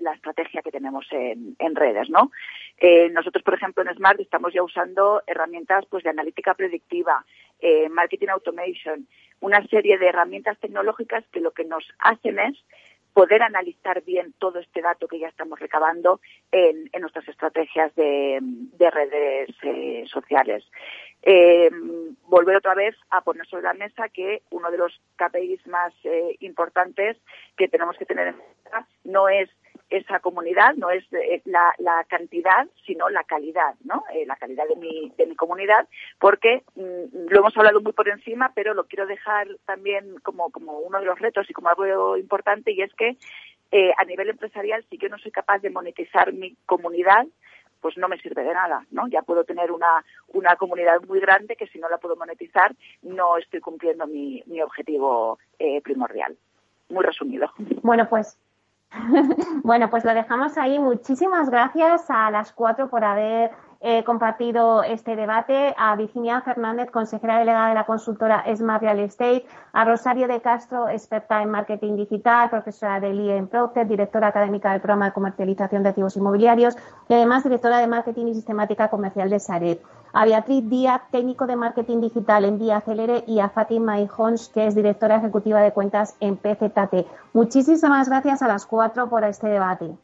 [0.00, 2.30] la, estrategia que tenemos en, redes, ¿no?
[2.78, 7.24] Eh, nosotros, por ejemplo, en Smart estamos ya usando herramientas pues de analítica predictiva,
[7.58, 9.08] eh, marketing automation,
[9.40, 12.64] una serie de herramientas tecnológicas que lo que nos hacen es
[13.12, 16.20] poder analizar bien todo este dato que ya estamos recabando
[16.52, 20.64] en, en nuestras estrategias de, de redes eh, sociales.
[21.26, 21.70] Eh,
[22.28, 26.36] volver otra vez a poner sobre la mesa que uno de los KPIs más eh,
[26.40, 27.16] importantes
[27.56, 29.48] que tenemos que tener en cuenta no es
[29.90, 34.04] esa comunidad, no es eh, la, cantidad, sino la calidad, ¿no?
[34.12, 38.08] Eh, la calidad de mi, de mi comunidad, porque mm, lo hemos hablado muy por
[38.08, 42.16] encima, pero lo quiero dejar también como, como uno de los retos y como algo
[42.16, 43.16] importante, y es que
[43.70, 47.26] eh, a nivel empresarial, si yo no soy capaz de monetizar mi comunidad,
[47.84, 49.08] pues no me sirve de nada, ¿no?
[49.08, 53.36] Ya puedo tener una, una comunidad muy grande que si no la puedo monetizar no
[53.36, 56.34] estoy cumpliendo mi, mi objetivo eh, primordial.
[56.88, 57.50] Muy resumido.
[57.82, 58.38] Bueno, pues
[59.62, 60.78] bueno, pues lo dejamos ahí.
[60.78, 63.50] Muchísimas gracias a las cuatro por haber
[63.84, 69.44] eh, compartido este debate, a Virginia Fernández, consejera delegada de la consultora Smart Real Estate,
[69.74, 74.72] a Rosario de Castro, experta en marketing digital, profesora del IE en Procter, directora académica
[74.72, 76.76] del programa de comercialización de activos inmobiliarios
[77.08, 79.82] y además directora de marketing y sistemática comercial de Saret
[80.14, 84.66] a Beatriz Díaz, técnico de marketing digital en Vía Acelere, y a Fátima Ijons, que
[84.66, 87.06] es directora ejecutiva de cuentas en PZT.
[87.32, 89.98] Muchísimas gracias a las cuatro por este debate.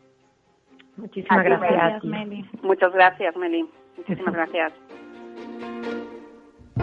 [1.01, 2.45] Muchísimas gracias, gracias Meli.
[2.63, 3.69] Muchas gracias, Meli.
[3.97, 4.73] Muchísimas gracias.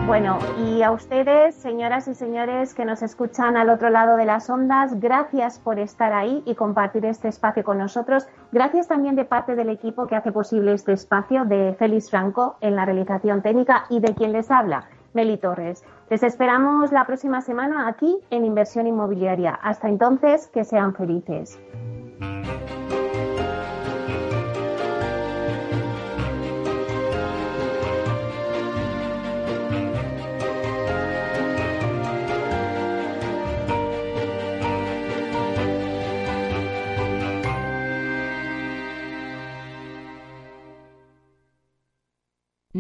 [0.08, 4.50] Bueno, y a ustedes, señoras y señores que nos escuchan al otro lado de las
[4.50, 8.26] ondas, gracias por estar ahí y compartir este espacio con nosotros.
[8.54, 12.78] Gracias también de parte del equipo que hace posible este espacio de Félix Franco en
[12.78, 15.84] la realización técnica y de quien les habla, Meli Torres.
[16.10, 19.60] Les esperamos la próxima semana aquí en Inversión Inmobiliaria.
[19.62, 21.60] Hasta entonces, que sean felices.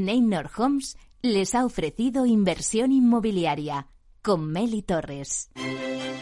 [0.05, 3.87] Neynor Homes les ha ofrecido inversión inmobiliaria
[4.21, 5.49] con Meli Torres.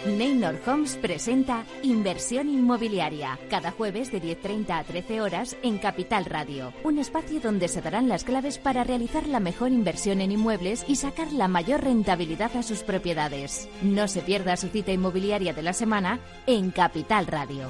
[0.06, 6.72] Neynor Homes presenta Inversión Inmobiliaria cada jueves de 10.30 a 13 horas en Capital Radio,
[6.84, 10.96] un espacio donde se darán las claves para realizar la mejor inversión en inmuebles y
[10.96, 13.68] sacar la mayor rentabilidad a sus propiedades.
[13.82, 17.70] No se pierda su cita inmobiliaria de la semana en Capital Radio.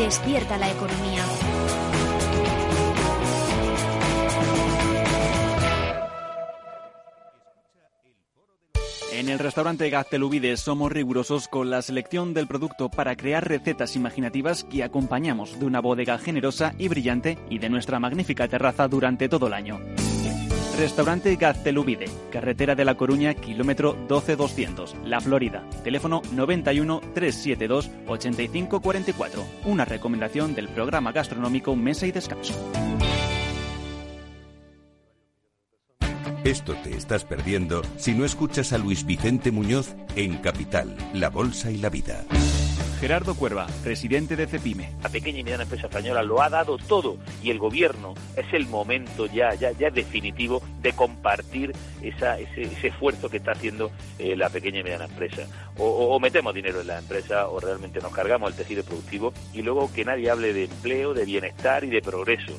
[0.00, 1.22] Despierta la economía.
[9.12, 14.64] En el restaurante Gaztelubides somos rigurosos con la selección del producto para crear recetas imaginativas
[14.64, 19.48] que acompañamos de una bodega generosa y brillante y de nuestra magnífica terraza durante todo
[19.48, 19.80] el año.
[20.80, 25.62] Restaurante Gaztelubide, carretera de La Coruña, kilómetro 12200, La Florida.
[25.84, 29.44] Teléfono 91 372 8544.
[29.66, 32.54] Una recomendación del programa gastronómico Mesa y Descanso.
[36.44, 41.70] Esto te estás perdiendo si no escuchas a Luis Vicente Muñoz en Capital, La Bolsa
[41.70, 42.24] y la Vida.
[43.00, 44.90] Gerardo Cuerva, presidente de Cepime.
[45.02, 48.66] La pequeña y mediana empresa española lo ha dado todo y el gobierno es el
[48.66, 51.72] momento ya, ya, ya definitivo de compartir
[52.02, 55.46] esa, ese, ese esfuerzo que está haciendo eh, la pequeña y mediana empresa.
[55.78, 59.32] O, o, o, metemos dinero en la empresa o realmente nos cargamos el tejido productivo
[59.54, 62.52] y luego que nadie hable de empleo, de bienestar y de progreso.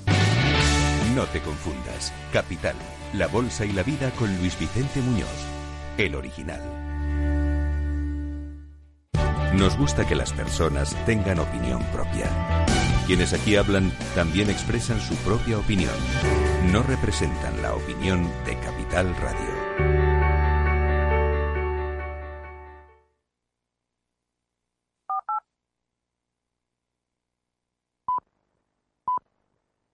[1.15, 2.11] No te confundas.
[2.33, 2.75] Capital,
[3.13, 5.27] la bolsa y la vida con Luis Vicente Muñoz,
[5.99, 6.80] el original.
[9.53, 12.29] Nos gusta que las personas tengan opinión propia.
[13.05, 15.91] Quienes aquí hablan también expresan su propia opinión.
[16.71, 19.50] No representan la opinión de Capital Radio.